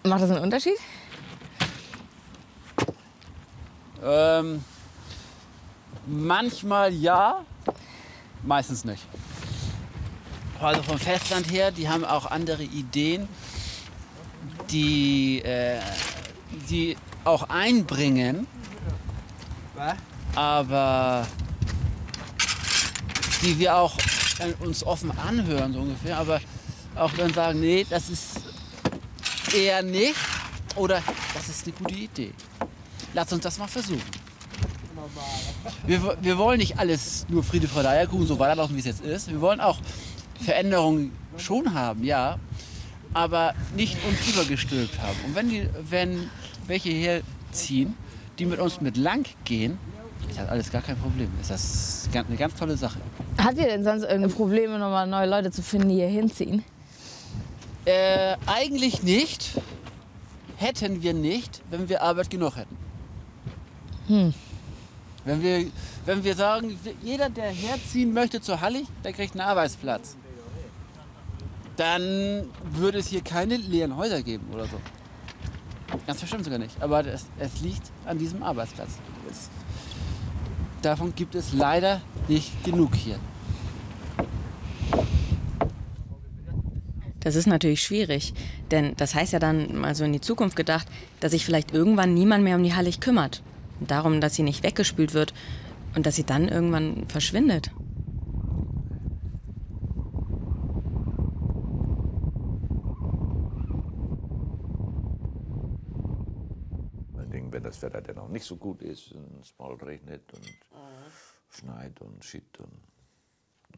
Macht 0.05 0.23
das 0.23 0.31
einen 0.31 0.43
Unterschied? 0.43 0.77
Ähm, 4.05 4.65
manchmal 6.07 6.93
ja, 6.93 7.45
meistens 8.43 8.85
nicht. 8.85 9.05
Also 10.61 10.83
vom 10.83 10.99
Festland 10.99 11.51
her, 11.51 11.71
die 11.71 11.89
haben 11.89 12.05
auch 12.05 12.27
andere 12.31 12.65
Ideen, 12.65 13.29
die, 14.71 15.41
äh, 15.43 15.81
die 16.69 16.97
auch 17.25 17.49
einbringen, 17.49 18.47
aber 20.35 21.27
die 23.43 23.59
wir 23.59 23.77
auch 23.77 23.97
uns 24.61 24.85
offen 24.85 25.11
anhören, 25.19 25.73
so 25.73 25.81
ungefähr, 25.81 26.19
aber 26.19 26.41
auch 26.95 27.13
dann 27.13 27.33
sagen, 27.33 27.61
nee, 27.61 27.87
das 27.89 28.09
ist 28.11 28.41
eher 29.55 29.83
nicht 29.83 30.17
oder 30.77 31.03
das 31.35 31.49
ist 31.49 31.67
eine 31.67 31.75
gute 31.77 31.95
Idee. 31.95 32.33
Lass 33.15 33.33
uns 33.33 33.43
das 33.43 33.59
mal 33.59 33.67
versuchen. 33.69 34.03
Wir, 35.87 36.17
wir 36.21 36.39
wollen 36.39 36.59
nicht 36.59 36.79
alles 36.79 37.27
nur 37.29 37.43
Friede, 37.43 37.69
Freude, 37.69 37.89
Eierkuchen 37.89 38.27
so 38.27 38.39
weiterlaufen, 38.39 38.77
wie 38.77 38.81
es 38.81 38.87
jetzt 38.87 39.05
ist. 39.05 39.31
Wir 39.31 39.41
wollen 39.41 39.61
auch 39.61 39.79
Veränderungen 40.41 41.13
schon 41.37 41.75
haben, 41.75 42.05
ja, 42.05 42.39
aber 43.13 43.55
nicht 43.77 43.97
uns 44.05 44.27
übergestülpt 44.29 44.99
haben. 45.01 45.17
Und 45.27 45.35
wenn, 45.35 45.49
die, 45.49 45.69
wenn 45.91 46.31
welche 46.67 46.91
herziehen, 46.91 47.97
die 48.39 48.47
mit 48.47 48.59
uns 48.59 48.81
mit 48.81 48.97
lang 48.97 49.27
gehen, 49.45 49.79
ist 50.29 50.39
das 50.39 50.49
alles 50.49 50.71
gar 50.71 50.83
kein 50.83 50.97
Problem. 50.97 51.31
Ist 51.41 51.51
das 51.51 52.09
eine 52.13 52.37
ganz 52.37 52.55
tolle 52.55 52.77
Sache. 52.77 52.99
Habt 53.39 53.59
ihr 53.59 53.67
denn 53.67 53.85
sonst 53.85 54.03
irgendeine 54.03 54.33
Probleme, 54.33 54.79
nochmal 54.79 55.07
neue 55.07 55.29
Leute 55.29 55.51
zu 55.51 55.63
finden, 55.63 55.89
die 55.89 55.97
hier 55.97 56.09
hinziehen? 56.09 56.65
Äh, 57.85 58.37
eigentlich 58.47 59.03
nicht. 59.03 59.51
Hätten 60.57 61.03
wir 61.03 61.13
nicht, 61.13 61.61
wenn 61.71 61.89
wir 61.89 62.03
Arbeit 62.03 62.31
genug 62.31 62.57
hätten. 62.57 62.77
Hm. 64.07 64.35
Wenn 65.25 65.43
wir, 65.43 65.67
wenn 66.07 66.23
wir 66.23 66.35
sagen, 66.35 66.79
jeder, 67.03 67.29
der 67.31 67.51
herziehen 67.51 68.13
möchte 68.13 68.41
zur 68.41 68.61
Hallig, 68.61 68.87
der 69.05 69.13
kriegt 69.13 69.33
einen 69.33 69.41
Arbeitsplatz. 69.41 70.17
Dann 71.77 72.49
würde 72.71 72.99
es 72.99 73.09
hier 73.09 73.23
keine 73.23 73.57
leeren 73.57 73.97
Häuser 73.97 74.23
geben 74.23 74.47
oder 74.53 74.67
so. 74.67 74.77
Das 76.07 76.21
bestimmt 76.21 76.45
sogar 76.45 76.59
nicht. 76.59 76.81
Aber 76.83 77.05
es, 77.07 77.27
es 77.39 77.61
liegt 77.61 77.91
an 78.07 78.19
diesem 78.19 78.43
Arbeitsplatz. 78.43 78.91
Es, 79.31 79.51
davon 80.83 81.15
gibt 81.15 81.35
es 81.35 81.53
leider 81.53 82.01
nicht 82.29 82.65
genug 82.65 82.95
hier. 82.95 83.19
Das 87.21 87.37
ist 87.37 87.47
natürlich 87.47 87.83
schwierig, 87.83 88.35
denn 88.73 88.95
das 88.97 89.15
heißt 89.15 89.33
ja 89.33 89.39
dann 89.39 89.77
mal 89.77 89.95
so 89.95 90.03
in 90.03 90.13
die 90.13 90.21
Zukunft 90.21 90.57
gedacht, 90.57 90.89
dass 91.21 91.31
sich 91.31 91.45
vielleicht 91.45 91.73
irgendwann 91.73 92.15
niemand 92.15 92.43
mehr 92.43 92.57
um 92.57 92.65
die 92.65 92.75
Hallig 92.75 92.99
kümmert. 92.99 93.43
Darum, 93.79 94.21
dass 94.21 94.35
sie 94.35 94.43
nicht 94.43 94.65
weggespült 94.65 95.15
wird 95.15 95.33
und 95.95 96.05
dass 96.05 96.17
sie 96.17 96.25
dann 96.25 96.49
irgendwann 96.49 97.05
verschwindet. 97.07 97.71
wenn 107.53 107.62
das 107.73 107.83
Wetter 107.83 108.03
dann 108.03 108.19
auch 108.19 108.29
nicht 108.29 108.45
so 108.45 108.57
gut 108.57 108.83
ist 108.83 109.13
und 109.13 109.41
es 109.41 109.53
mal 109.59 109.73
regnet 109.75 110.23
und 110.33 110.47
schneit 111.51 112.01
und 112.01 112.25
schiebt, 112.25 112.59
dann 112.59 112.71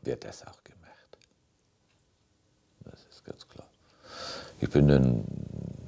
wird 0.02 0.24
das 0.24 0.46
auch 0.46 0.62
gemacht. 0.64 1.18
Das 2.84 3.00
ist 3.10 3.24
ganz 3.24 3.48
klar. 3.48 3.66
Ich 4.60 4.68
bin 4.70 4.88
dann 4.88 5.24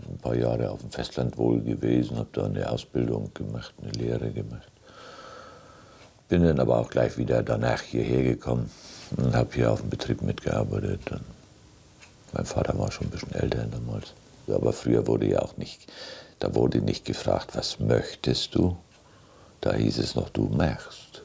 ein 0.09 0.19
paar 0.21 0.35
Jahre 0.35 0.71
auf 0.71 0.81
dem 0.81 0.91
Festland 0.91 1.37
wohl 1.37 1.61
gewesen, 1.61 2.17
habe 2.17 2.29
da 2.33 2.47
eine 2.47 2.71
Ausbildung 2.71 3.33
gemacht, 3.35 3.75
eine 3.81 3.93
Lehre 3.93 4.31
gemacht. 4.31 4.71
Bin 6.29 6.43
dann 6.43 6.59
aber 6.59 6.79
auch 6.79 6.91
gleich 6.91 7.19
wieder 7.19 7.43
danach 7.43 7.83
hierher 7.83 8.23
gekommen 8.23 8.71
und 9.17 9.35
habe 9.35 9.55
hier 9.55 9.71
auf 9.71 9.81
dem 9.81 9.91
Betrieb 9.91 10.23
mitgearbeitet. 10.23 11.13
Und 11.13 11.25
mein 12.33 12.47
Vater 12.47 12.77
war 12.79 12.91
schon 12.91 13.09
ein 13.09 13.11
bisschen 13.11 13.33
älter 13.33 13.65
damals. 13.67 14.15
Aber 14.49 14.73
früher 14.73 15.07
wurde 15.07 15.27
ja 15.27 15.41
auch 15.43 15.57
nicht, 15.57 15.91
da 16.39 16.55
wurde 16.55 16.81
nicht 16.81 17.05
gefragt, 17.05 17.55
was 17.55 17.81
möchtest 17.81 18.55
du? 18.55 18.77
Da 19.61 19.73
hieß 19.73 19.99
es 19.99 20.15
noch, 20.15 20.29
du 20.29 20.45
machst. 20.45 21.23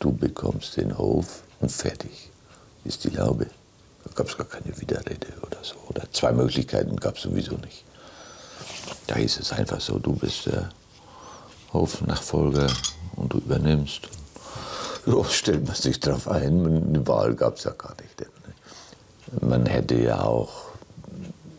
Du 0.00 0.12
bekommst 0.12 0.76
den 0.76 0.98
Hof 0.98 1.42
und 1.60 1.70
fertig 1.70 2.30
ist 2.84 3.04
die 3.04 3.10
Laube. 3.10 3.46
Da 4.04 4.10
gab 4.14 4.28
es 4.28 4.36
gar 4.36 4.46
keine 4.46 4.78
Widerrede 4.78 5.28
oder 5.42 5.62
so. 5.62 5.76
Oder 5.88 6.10
zwei 6.12 6.32
Möglichkeiten 6.32 6.96
gab 6.96 7.16
es 7.16 7.22
sowieso 7.22 7.56
nicht. 7.56 7.84
Da 9.06 9.16
hieß 9.16 9.40
es 9.40 9.52
einfach 9.52 9.80
so, 9.80 9.98
du 9.98 10.12
bist 10.12 10.46
der 10.46 10.68
Hofnachfolger 11.72 12.70
und 13.16 13.32
du 13.32 13.38
übernimmst. 13.38 14.08
So 15.06 15.24
stellt 15.24 15.66
man 15.66 15.76
sich 15.76 16.00
drauf 16.00 16.28
ein. 16.28 16.66
Eine 16.66 17.06
Wahl 17.06 17.34
gab 17.34 17.56
es 17.56 17.64
ja 17.64 17.72
gar 17.72 17.94
nicht. 18.00 18.14
Man 19.40 19.66
hätte 19.66 19.94
ja 19.94 20.22
auch 20.22 20.73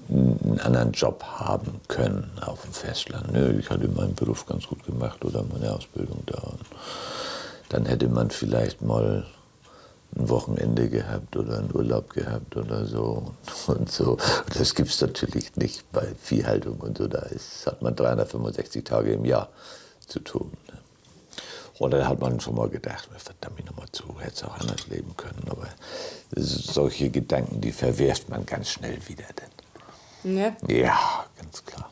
einen 0.10 0.60
anderen 0.62 0.92
Job 0.92 1.24
haben 1.24 1.82
können 1.88 2.30
auf 2.42 2.62
dem 2.62 2.74
Festland. 2.74 3.32
Ne? 3.32 3.58
Ich 3.60 3.70
hatte 3.70 3.88
meinen 3.88 4.16
Beruf 4.16 4.46
ganz 4.46 4.68
gut 4.68 4.86
gemacht 4.86 5.24
oder 5.26 5.44
meine 5.44 5.74
Ausbildung 5.74 6.24
da. 6.26 6.40
Und 6.40 6.66
dann 7.70 7.86
hätte 7.86 8.08
man 8.08 8.30
vielleicht 8.30 8.82
mal 8.82 9.26
ein 10.16 10.30
Wochenende 10.30 10.90
gehabt 10.90 11.36
oder 11.36 11.58
einen 11.58 11.74
Urlaub 11.74 12.12
gehabt 12.12 12.56
oder 12.56 12.86
so 12.86 13.34
und 13.68 13.92
so. 13.92 14.18
Das 14.58 14.76
gibt 14.76 14.90
es 14.90 15.02
natürlich 15.02 15.56
nicht 15.56 15.92
bei 15.92 16.08
Viehhaltung 16.22 16.80
und 16.80 16.98
so. 16.98 17.08
Da 17.08 17.20
ist, 17.20 17.66
hat 17.66 17.82
man 17.82 17.96
365 17.96 18.84
Tage 18.84 19.14
im 19.14 19.26
Jahr 19.26 19.50
zu 20.08 20.20
tun. 20.20 20.52
Oder 21.80 22.00
da 22.00 22.08
hat 22.08 22.22
man 22.22 22.40
schon 22.40 22.56
mal 22.56 22.70
gedacht, 22.70 23.10
verdammt 23.18 23.66
nochmal 23.66 23.88
zu, 23.92 24.04
hätte 24.20 24.34
es 24.34 24.44
auch 24.44 24.58
anders 24.60 24.88
leben 24.88 25.14
können. 25.18 25.44
Aber 25.50 25.68
solche 26.32 27.10
Gedanken, 27.10 27.60
die 27.60 27.74
verwirft 27.74 28.30
man 28.30 28.46
ganz 28.46 28.70
schnell 28.70 28.98
wieder. 29.08 29.26
Denn. 29.38 29.55
Ne? 30.26 30.58
Ja, 30.68 31.28
ganz 31.38 31.64
klar. 31.64 31.92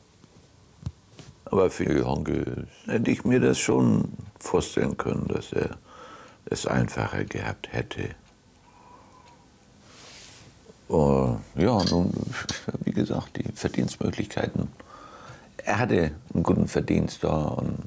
Aber 1.46 1.70
für 1.70 2.04
Honke 2.04 2.66
hätte 2.88 3.12
ich 3.12 3.24
mir 3.26 3.40
das 3.40 3.60
schon 3.60 4.12
vorstellen 4.40 4.98
können, 4.98 5.28
dass 5.28 5.54
er 5.54 5.78
es 6.46 6.66
einfacher 6.66 7.26
gehabt 7.26 7.72
hätte. 7.72 8.10
Uh, 10.90 11.38
ja, 11.56 11.84
nun, 11.92 12.12
wie 12.84 12.92
gesagt, 12.92 13.38
die 13.38 13.52
Verdienstmöglichkeiten. 13.54 14.68
Er 15.58 15.78
hatte 15.78 16.12
einen 16.34 16.44
guten 16.44 16.68
Verdienst 16.68 17.24
da 17.24 17.44
und 17.44 17.84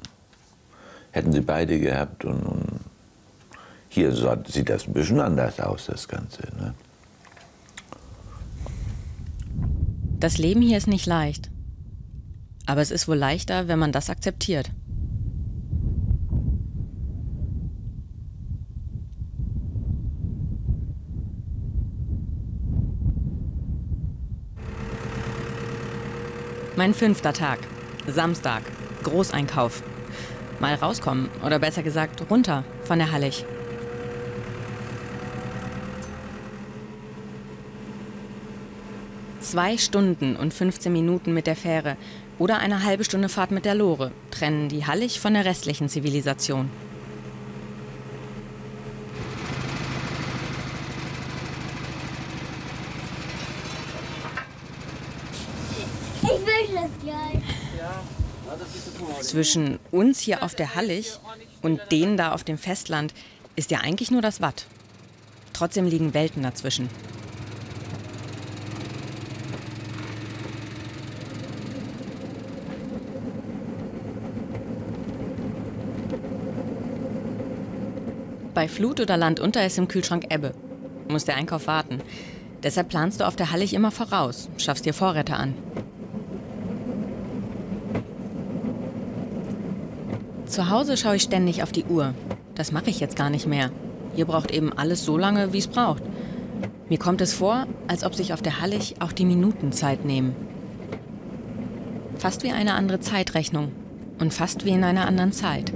hätten 1.11 1.33
sie 1.33 1.41
beide 1.41 1.77
gehabt. 1.77 2.23
Und, 2.23 2.41
und 2.43 2.79
hier 3.89 4.13
sieht 4.13 4.69
das 4.69 4.87
ein 4.87 4.93
bisschen 4.93 5.19
anders 5.19 5.59
aus, 5.59 5.87
das 5.87 6.07
Ganze. 6.07 6.43
Ne? 6.55 6.73
Das 10.19 10.39
Leben 10.39 10.61
hier 10.61 10.77
ist 10.77 10.87
nicht 10.87 11.05
leicht. 11.05 11.51
Aber 12.65 12.81
es 12.81 12.89
ist 12.89 13.07
wohl 13.07 13.17
leichter, 13.17 13.67
wenn 13.67 13.77
man 13.77 13.91
das 13.91 14.09
akzeptiert. 14.09 14.71
Mein 26.75 26.93
fünfter 26.93 27.33
Tag. 27.33 27.59
Samstag. 28.07 28.63
Großeinkauf. 29.03 29.83
Mal 30.59 30.75
rauskommen 30.75 31.29
oder 31.45 31.59
besser 31.59 31.83
gesagt 31.83 32.29
runter 32.31 32.63
von 32.83 32.97
der 32.97 33.11
Hallig. 33.11 33.45
Zwei 39.47 39.77
Stunden 39.77 40.35
und 40.35 40.53
15 40.53 40.91
Minuten 40.91 41.33
mit 41.33 41.47
der 41.47 41.55
Fähre 41.55 41.95
oder 42.37 42.57
eine 42.59 42.83
halbe 42.83 43.05
Stunde 43.05 43.29
Fahrt 43.29 43.51
mit 43.51 43.63
der 43.63 43.75
Lore 43.75 44.11
trennen 44.29 44.67
die 44.67 44.85
Hallig 44.85 45.21
von 45.21 45.33
der 45.35 45.45
restlichen 45.45 45.87
Zivilisation. 45.87 46.69
Ich 56.23 56.29
will 56.29 56.75
das 56.75 56.91
gleich. 57.01 57.41
Zwischen 59.21 59.79
uns 59.91 60.19
hier 60.19 60.43
auf 60.43 60.55
der 60.55 60.75
Hallig 60.75 61.19
und 61.61 61.79
denen 61.89 62.17
da 62.17 62.33
auf 62.33 62.43
dem 62.43 62.57
Festland 62.57 63.13
ist 63.55 63.71
ja 63.71 63.79
eigentlich 63.79 64.11
nur 64.11 64.21
das 64.21 64.41
Watt. 64.41 64.65
Trotzdem 65.53 65.85
liegen 65.85 66.13
Welten 66.13 66.43
dazwischen. 66.43 66.89
Bei 78.57 78.67
Flut 78.67 78.99
oder 78.99 79.17
Land 79.17 79.39
unter 79.39 79.63
ist 79.63 79.77
im 79.77 79.87
Kühlschrank 79.87 80.33
Ebbe. 80.33 80.51
Muss 81.09 81.25
der 81.25 81.35
Einkauf 81.35 81.67
warten. 81.67 81.99
Deshalb 82.63 82.89
planst 82.89 83.19
du 83.19 83.27
auf 83.27 83.35
der 83.35 83.51
Hallig 83.51 83.71
immer 83.75 83.91
voraus, 83.91 84.49
schaffst 84.57 84.87
dir 84.87 84.95
Vorräte 84.95 85.35
an. 85.35 85.53
Zu 90.47 90.71
Hause 90.71 90.97
schaue 90.97 91.17
ich 91.17 91.21
ständig 91.21 91.61
auf 91.61 91.71
die 91.71 91.85
Uhr. 91.85 92.15
Das 92.55 92.71
mache 92.71 92.89
ich 92.89 92.99
jetzt 92.99 93.15
gar 93.15 93.29
nicht 93.29 93.45
mehr. 93.45 93.69
Hier 94.15 94.25
braucht 94.25 94.49
eben 94.49 94.73
alles 94.73 95.05
so 95.05 95.19
lange, 95.19 95.53
wie 95.53 95.59
es 95.59 95.67
braucht. 95.67 96.01
Mir 96.89 96.97
kommt 96.97 97.21
es 97.21 97.35
vor, 97.35 97.67
als 97.87 98.03
ob 98.03 98.15
sich 98.15 98.33
auf 98.33 98.41
der 98.41 98.59
Hallig 98.59 98.95
auch 99.01 99.11
die 99.11 99.25
Minuten 99.25 99.71
Zeit 99.71 100.03
nehmen. 100.03 100.35
Fast 102.15 102.41
wie 102.41 102.53
eine 102.53 102.73
andere 102.73 102.99
Zeitrechnung 103.01 103.71
und 104.17 104.33
fast 104.33 104.65
wie 104.65 104.71
in 104.71 104.83
einer 104.83 105.05
anderen 105.05 105.31
Zeit. 105.31 105.71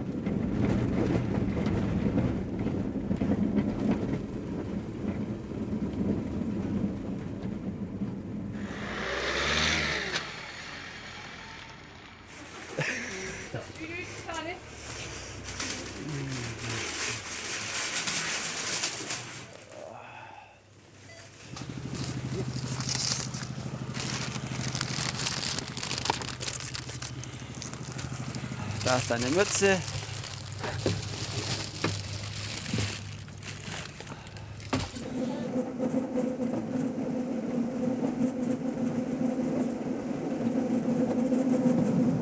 Deine 29.11 29.25
Mütze. 29.25 29.77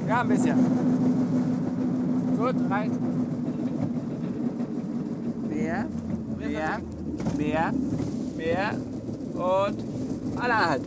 Ja, 0.08 0.22
ein 0.22 0.28
bisschen. 0.30 0.58
Gut. 2.36 2.56
Rein. 2.72 2.92
Mehr, 5.48 5.86
mehr, 6.40 6.82
mehr, 7.38 7.74
mehr 8.36 8.74
und 9.36 9.84
alle 10.42 10.58
halt. 10.58 10.82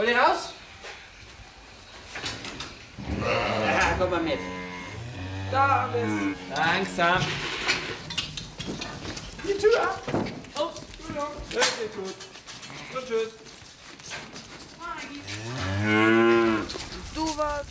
Hol 0.00 0.08
ihn 0.08 0.16
raus. 0.16 0.54
Ja, 3.20 3.94
komm 3.98 4.10
mal 4.10 4.22
mit. 4.22 4.38
Da 5.50 5.90
bist 5.92 6.56
Langsam. 6.56 7.20
Die 9.46 9.58
Tür 9.58 9.82
ab. 9.82 10.02
Oh, 10.56 10.70
Entschuldigung. 10.96 11.34
Wirklich 11.50 11.92
gut. 11.96 12.14
Und 12.96 13.06
tschüss. 13.06 13.32
Du 17.14 17.36
warst. 17.36 17.68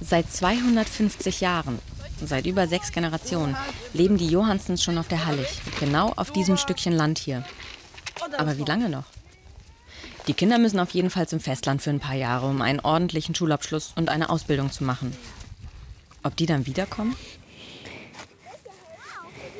Seit 0.00 0.30
250 0.44 1.40
Jahren, 1.40 1.78
seit 2.22 2.44
über 2.44 2.66
sechs 2.68 2.92
Generationen, 2.92 3.56
leben 3.94 4.18
die 4.18 4.28
Johanssens 4.28 4.82
schon 4.82 4.98
auf 4.98 5.08
der 5.08 5.24
Hallig. 5.24 5.48
Genau 5.80 6.12
auf 6.16 6.32
diesem 6.32 6.58
Stückchen 6.58 6.92
Land 6.92 7.18
hier. 7.18 7.46
Aber 8.36 8.58
wie 8.58 8.64
lange 8.64 8.90
noch? 8.90 9.04
Die 10.26 10.34
Kinder 10.34 10.58
müssen 10.58 10.80
auf 10.80 10.90
jeden 10.90 11.08
Fall 11.08 11.26
zum 11.26 11.40
Festland 11.40 11.80
für 11.80 11.88
ein 11.88 11.98
paar 11.98 12.14
Jahre, 12.14 12.46
um 12.46 12.60
einen 12.60 12.80
ordentlichen 12.80 13.34
Schulabschluss 13.34 13.94
und 13.96 14.10
eine 14.10 14.28
Ausbildung 14.28 14.70
zu 14.70 14.84
machen. 14.84 15.16
Ob 16.22 16.36
die 16.36 16.44
dann 16.44 16.66
wiederkommen? 16.66 17.16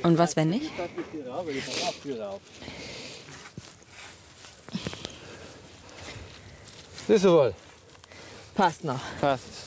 Und 0.03 0.19
was, 0.19 0.37
wenn 0.37 0.51
nicht? 0.51 0.71
Siehst 7.09 7.25
du 7.25 7.33
wohl? 7.33 7.55
Passt 8.55 8.85
noch. 8.85 9.01
Passt. 9.23 9.64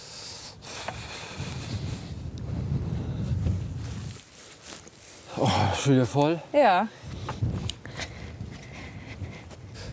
Oh, 5.40 5.50
schon 5.80 5.94
wieder 5.94 6.06
voll. 6.06 6.42
Ja. 6.52 6.88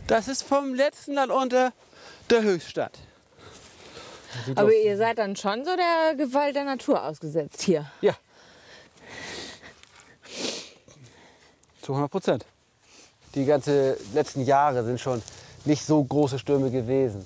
Das 0.07 0.29
ist 0.29 0.43
vom 0.43 0.75
letzten 0.75 1.15
Land 1.15 1.31
unter 1.33 1.73
der 2.31 2.43
Höchststadt. 2.43 2.99
Aber 4.55 4.69
aus- 4.69 4.75
ihr 4.85 4.97
seid 4.97 5.19
dann 5.19 5.37
schon 5.37 5.65
so 5.65 5.71
der 5.77 6.15
Gewalt 6.17 6.57
der 6.57 6.65
Natur 6.65 7.03
ausgesetzt 7.03 7.63
hier. 7.63 7.87
Ja. 8.01 8.15
Zu 11.83 11.93
100 11.93 12.11
Prozent. 12.11 12.47
Die 13.35 13.45
ganzen 13.45 13.95
letzten 14.15 14.43
Jahre 14.43 14.85
sind 14.85 15.01
schon 15.01 15.23
nicht 15.65 15.85
so 15.85 16.03
große 16.03 16.39
Stürme 16.39 16.71
gewesen. 16.71 17.25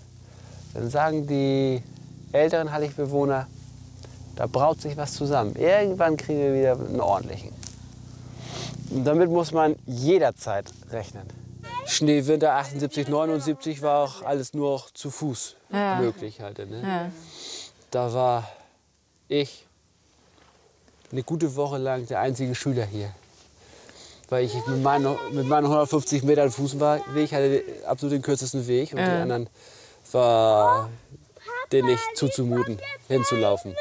Dann 0.75 0.91
sagen 0.91 1.27
die 1.27 1.83
älteren 2.33 2.71
Halligbewohner, 2.73 3.47
da 4.37 4.47
braut 4.47 4.81
sich 4.81 4.97
was 4.97 5.15
zusammen. 5.15 5.55
Irgendwann 5.57 6.17
kriegen 6.17 6.39
wir 6.41 6.55
wieder 6.55 6.73
einen 6.73 7.01
ordentlichen. 7.01 7.53
Und 8.91 9.05
damit 9.05 9.31
muss 9.31 9.53
man 9.53 9.77
jederzeit 9.87 10.71
rechnen. 10.91 11.27
Schneewinter 11.87 12.55
78, 12.55 13.09
79 13.09 13.83
war 13.83 14.05
auch 14.05 14.23
alles 14.23 14.53
nur 14.55 14.71
noch 14.73 14.91
zu 14.91 15.11
Fuß 15.11 15.57
Ja. 15.73 15.97
möglich. 16.01 16.41
Halt, 16.41 16.59
ne? 16.59 16.83
Ja. 16.83 17.11
Da 17.91 18.13
war 18.13 18.49
ich 19.29 19.67
eine 21.11 21.23
gute 21.23 21.55
Woche 21.57 21.79
lang 21.79 22.07
der 22.07 22.21
einzige 22.21 22.55
Schüler 22.55 22.85
hier. 22.85 23.11
Weil 24.29 24.45
ich 24.45 24.55
mit 24.67 24.83
meinen, 24.83 25.17
mit 25.33 25.47
meinen 25.47 25.65
150 25.65 26.23
Metern 26.23 26.51
Fußweg 26.51 27.33
hatte 27.33 27.63
absolut 27.87 28.13
den 28.15 28.23
kürzesten 28.23 28.67
Weg 28.67 28.93
und 28.93 28.99
die 28.99 29.05
Ja. 29.05 29.23
anderen 29.23 29.49
war 30.13 30.91
denen 31.73 31.89
nicht 31.89 32.03
zuzumuten, 32.15 32.79
hinzulaufen. 33.09 33.75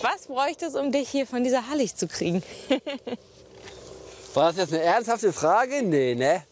Was 0.00 0.26
bräuchte 0.26 0.66
es, 0.66 0.74
um 0.74 0.90
dich 0.92 1.08
hier 1.10 1.26
von 1.26 1.44
dieser 1.44 1.68
Hallig 1.68 1.96
zu 1.96 2.08
kriegen? 2.08 2.42
War 4.34 4.48
das 4.48 4.56
jetzt 4.56 4.72
eine 4.72 4.82
ernsthafte 4.82 5.32
Frage? 5.32 5.82
Nee, 5.82 6.16
ne? 6.16 6.42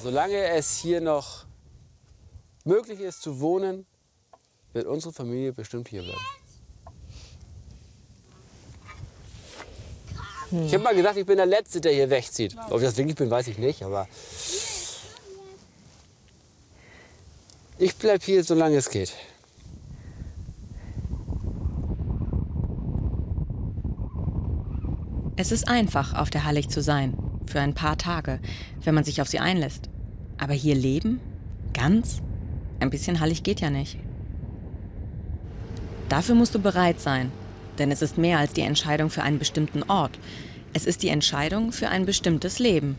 Solange 0.00 0.50
es 0.50 0.78
hier 0.78 1.00
noch 1.00 1.46
möglich 2.64 3.00
ist 3.00 3.22
zu 3.22 3.40
wohnen, 3.40 3.86
wird 4.72 4.86
unsere 4.86 5.12
Familie 5.12 5.52
bestimmt 5.52 5.88
hier 5.88 6.02
bleiben. 6.02 6.20
Ich 10.66 10.72
habe 10.72 10.84
mal 10.84 10.94
gesagt, 10.94 11.16
ich 11.16 11.26
bin 11.26 11.38
der 11.38 11.46
Letzte, 11.46 11.80
der 11.80 11.92
hier 11.92 12.08
wegzieht. 12.08 12.56
Ob 12.70 12.76
ich 12.76 12.84
das 12.86 12.96
wirklich 12.96 13.16
bin, 13.16 13.28
weiß 13.28 13.48
ich 13.48 13.58
nicht, 13.58 13.82
aber 13.82 14.06
ich 17.78 17.96
bleib 17.96 18.22
hier, 18.22 18.44
solange 18.44 18.76
es 18.76 18.88
geht. 18.88 19.12
Es 25.44 25.52
ist 25.52 25.68
einfach, 25.68 26.14
auf 26.14 26.30
der 26.30 26.44
Hallig 26.44 26.70
zu 26.70 26.80
sein. 26.80 27.12
Für 27.44 27.60
ein 27.60 27.74
paar 27.74 27.98
Tage, 27.98 28.40
wenn 28.82 28.94
man 28.94 29.04
sich 29.04 29.20
auf 29.20 29.28
sie 29.28 29.40
einlässt. 29.40 29.90
Aber 30.38 30.54
hier 30.54 30.74
leben? 30.74 31.20
Ganz? 31.74 32.22
Ein 32.80 32.88
bisschen 32.88 33.20
Hallig 33.20 33.42
geht 33.42 33.60
ja 33.60 33.68
nicht. 33.68 33.98
Dafür 36.08 36.34
musst 36.34 36.54
du 36.54 36.60
bereit 36.60 36.98
sein. 36.98 37.30
Denn 37.76 37.90
es 37.90 38.00
ist 38.00 38.16
mehr 38.16 38.38
als 38.38 38.54
die 38.54 38.62
Entscheidung 38.62 39.10
für 39.10 39.22
einen 39.22 39.38
bestimmten 39.38 39.82
Ort. 39.82 40.18
Es 40.72 40.86
ist 40.86 41.02
die 41.02 41.10
Entscheidung 41.10 41.72
für 41.72 41.90
ein 41.90 42.06
bestimmtes 42.06 42.58
Leben. 42.58 42.96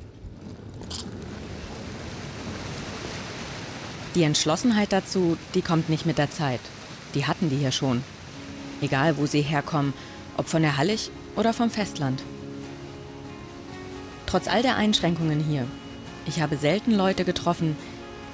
Die 4.14 4.22
Entschlossenheit 4.22 4.94
dazu, 4.94 5.36
die 5.56 5.64
kommt 5.64 5.90
nicht 5.90 6.06
mit 6.06 6.20
der 6.20 6.30
Zeit. 6.30 6.62
Die 7.16 7.26
hatten 7.26 7.50
die 7.50 7.58
hier 7.58 7.72
schon. 7.72 8.04
Egal, 8.82 9.18
wo 9.18 9.26
sie 9.26 9.42
herkommen, 9.42 9.96
ob 10.38 10.48
von 10.48 10.62
der 10.62 10.78
Hallig 10.78 11.10
oder 11.36 11.52
vom 11.52 11.72
Festland. 11.72 12.22
Trotz 14.36 14.50
all 14.50 14.62
der 14.62 14.76
Einschränkungen 14.76 15.40
hier, 15.40 15.66
ich 16.26 16.42
habe 16.42 16.58
selten 16.58 16.92
Leute 16.92 17.24
getroffen, 17.24 17.78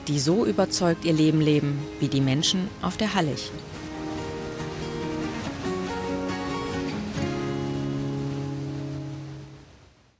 die 0.07 0.17
so 0.17 0.47
überzeugt 0.47 1.05
ihr 1.05 1.13
Leben 1.13 1.39
leben 1.39 1.79
wie 1.99 2.07
die 2.07 2.21
Menschen 2.21 2.69
auf 2.81 2.97
der 2.97 3.13
Hallig. 3.13 3.51